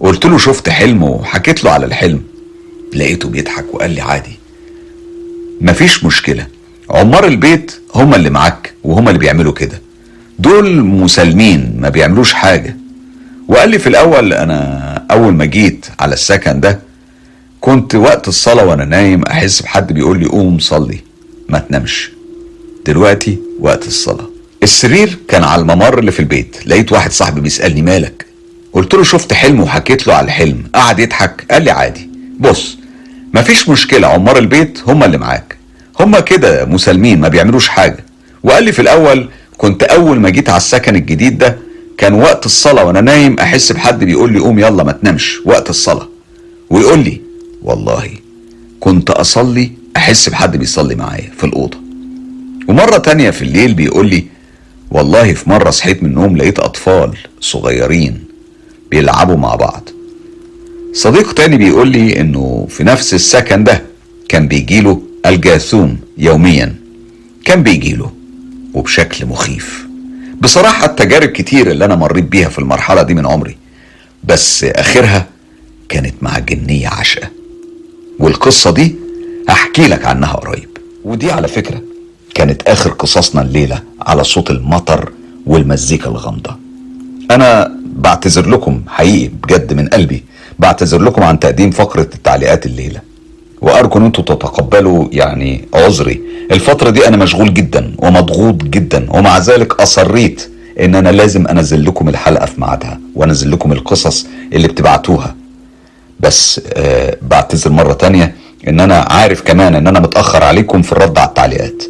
[0.00, 2.22] قلت له شفت حلم وحكيت له على الحلم.
[2.94, 4.38] لقيته بيضحك وقال لي عادي.
[5.60, 6.46] مفيش مشكلة.
[6.90, 9.80] عمار البيت هما اللي معاك وهما اللي بيعملوا كده.
[10.38, 12.76] دول مسالمين ما بيعملوش حاجة.
[13.48, 16.80] وقال لي في الأول أنا أول ما جيت على السكن ده
[17.60, 20.98] كنت وقت الصلاة وأنا نايم أحس بحد بيقول لي قوم صلي
[21.48, 22.10] ما تنامش.
[22.88, 24.28] دلوقتي وقت الصلاة.
[24.62, 28.26] السرير كان على الممر اللي في البيت لقيت واحد صاحبي بيسألني مالك؟
[28.72, 30.64] قلت له شفت حلم وحكيت له على الحلم.
[30.74, 32.10] قعد يضحك قال لي عادي.
[32.40, 32.78] بص
[33.34, 35.56] مفيش مشكلة عمار البيت هم اللي معاك.
[36.00, 38.04] هم كده مسالمين ما بيعملوش حاجة.
[38.42, 41.58] وقال لي في الأول كنت أول ما جيت على السكن الجديد ده
[41.98, 46.08] كان وقت الصلاة وأنا نايم أحس بحد بيقول لي قوم يلا ما تنامش وقت الصلاة.
[46.70, 47.20] ويقول لي
[47.62, 48.10] والله
[48.80, 51.87] كنت أصلي أحس بحد بيصلي معايا في الأوضة.
[52.68, 54.24] ومرة تانية في الليل بيقول لي
[54.90, 58.24] والله في مرة صحيت من النوم لقيت أطفال صغيرين
[58.90, 59.88] بيلعبوا مع بعض.
[60.92, 63.82] صديق تاني بيقول لي إنه في نفس السكن ده
[64.28, 66.74] كان بيجيله الجاثوم يوميا.
[67.44, 68.12] كان بيجيله
[68.74, 69.86] وبشكل مخيف.
[70.40, 73.56] بصراحة التجارب كتير اللي أنا مريت بيها في المرحلة دي من عمري
[74.24, 75.26] بس آخرها
[75.88, 77.28] كانت مع جنية عشقة
[78.18, 78.94] والقصة دي
[79.48, 80.68] هحكي لك عنها قريب.
[81.04, 81.82] ودي على فكرة
[82.34, 85.12] كانت آخر قصصنا الليلة على صوت المطر
[85.46, 86.56] والمزيكا الغامضة.
[87.30, 90.24] أنا بعتذر لكم حقيقي بجد من قلبي
[90.58, 93.00] بعتذر لكم عن تقديم فقرة التعليقات الليلة.
[93.60, 96.20] وأرجو إن أنتوا تتقبلوا يعني عذري.
[96.52, 100.50] الفترة دي أنا مشغول جدا ومضغوط جدا ومع ذلك أصريت
[100.80, 105.34] إن أنا لازم أنزل لكم الحلقة في ميعادها وأنزل لكم القصص اللي بتبعتوها.
[106.20, 108.34] بس آه بعتذر مرة تانية
[108.68, 111.82] إن أنا عارف كمان إن أنا متأخر عليكم في الرد على التعليقات.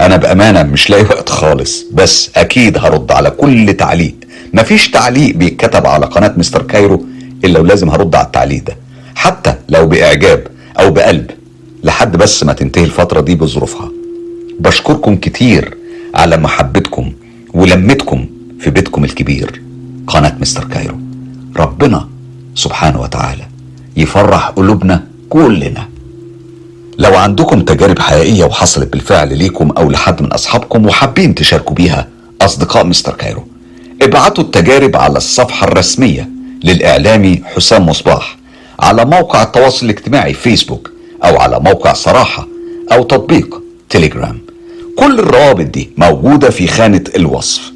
[0.00, 4.14] أنا بأمانة مش لاقي وقت خالص بس أكيد هرد على كل تعليق.
[4.54, 7.06] مفيش تعليق بيتكتب على قناة مستر كايرو
[7.44, 8.76] إلا ولازم هرد على التعليق ده.
[9.14, 10.46] حتى لو بإعجاب
[10.80, 11.30] أو بقلب
[11.84, 13.90] لحد بس ما تنتهي الفترة دي بظروفها.
[14.60, 15.76] بشكركم كتير
[16.14, 17.12] على محبتكم
[17.54, 18.26] ولمتكم
[18.60, 19.62] في بيتكم الكبير
[20.06, 20.98] قناة مستر كايرو.
[21.56, 22.08] ربنا
[22.54, 23.42] سبحانه وتعالى
[23.96, 25.88] يفرح قلوبنا كلنا.
[26.98, 32.08] لو عندكم تجارب حقيقية وحصلت بالفعل ليكم أو لحد من أصحابكم وحابين تشاركوا بيها
[32.40, 33.46] أصدقاء مستر كايرو
[34.02, 36.28] ابعتوا التجارب على الصفحة الرسمية
[36.64, 38.36] للإعلامي حسام مصباح
[38.80, 40.90] على موقع التواصل الاجتماعي فيسبوك
[41.24, 42.48] أو على موقع صراحة
[42.92, 44.38] أو تطبيق تليجرام
[44.96, 47.72] كل الروابط دي موجودة في خانة الوصف.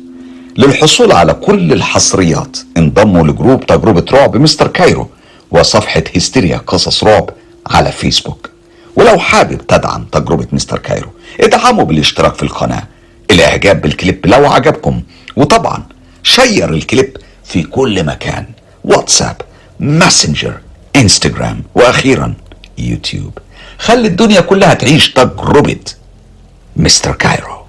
[0.59, 5.09] للحصول على كل الحصريات انضموا ل group تجربة رعب مستر كايرو
[5.51, 7.31] وصفحة هستيريا قصص رعب
[7.67, 8.50] على فيسبوك.
[8.97, 11.11] ولو حابب تدعم تجربة مستر كايرو
[11.41, 12.83] ادعموا بالاشتراك في القناة
[13.31, 15.03] الاعجاب بالكليب لو عجبكم
[15.37, 15.83] وطبعا
[16.23, 18.47] share الكليب في كل مكان
[18.85, 19.37] واتساب
[19.81, 20.61] ماسنجر
[20.97, 22.35] انستجرام وأخيرا
[22.79, 23.39] يوتيوب.
[23.79, 25.81] خلي الدنيا كلها تعيش تجربة
[26.77, 27.60] مستر كايرو.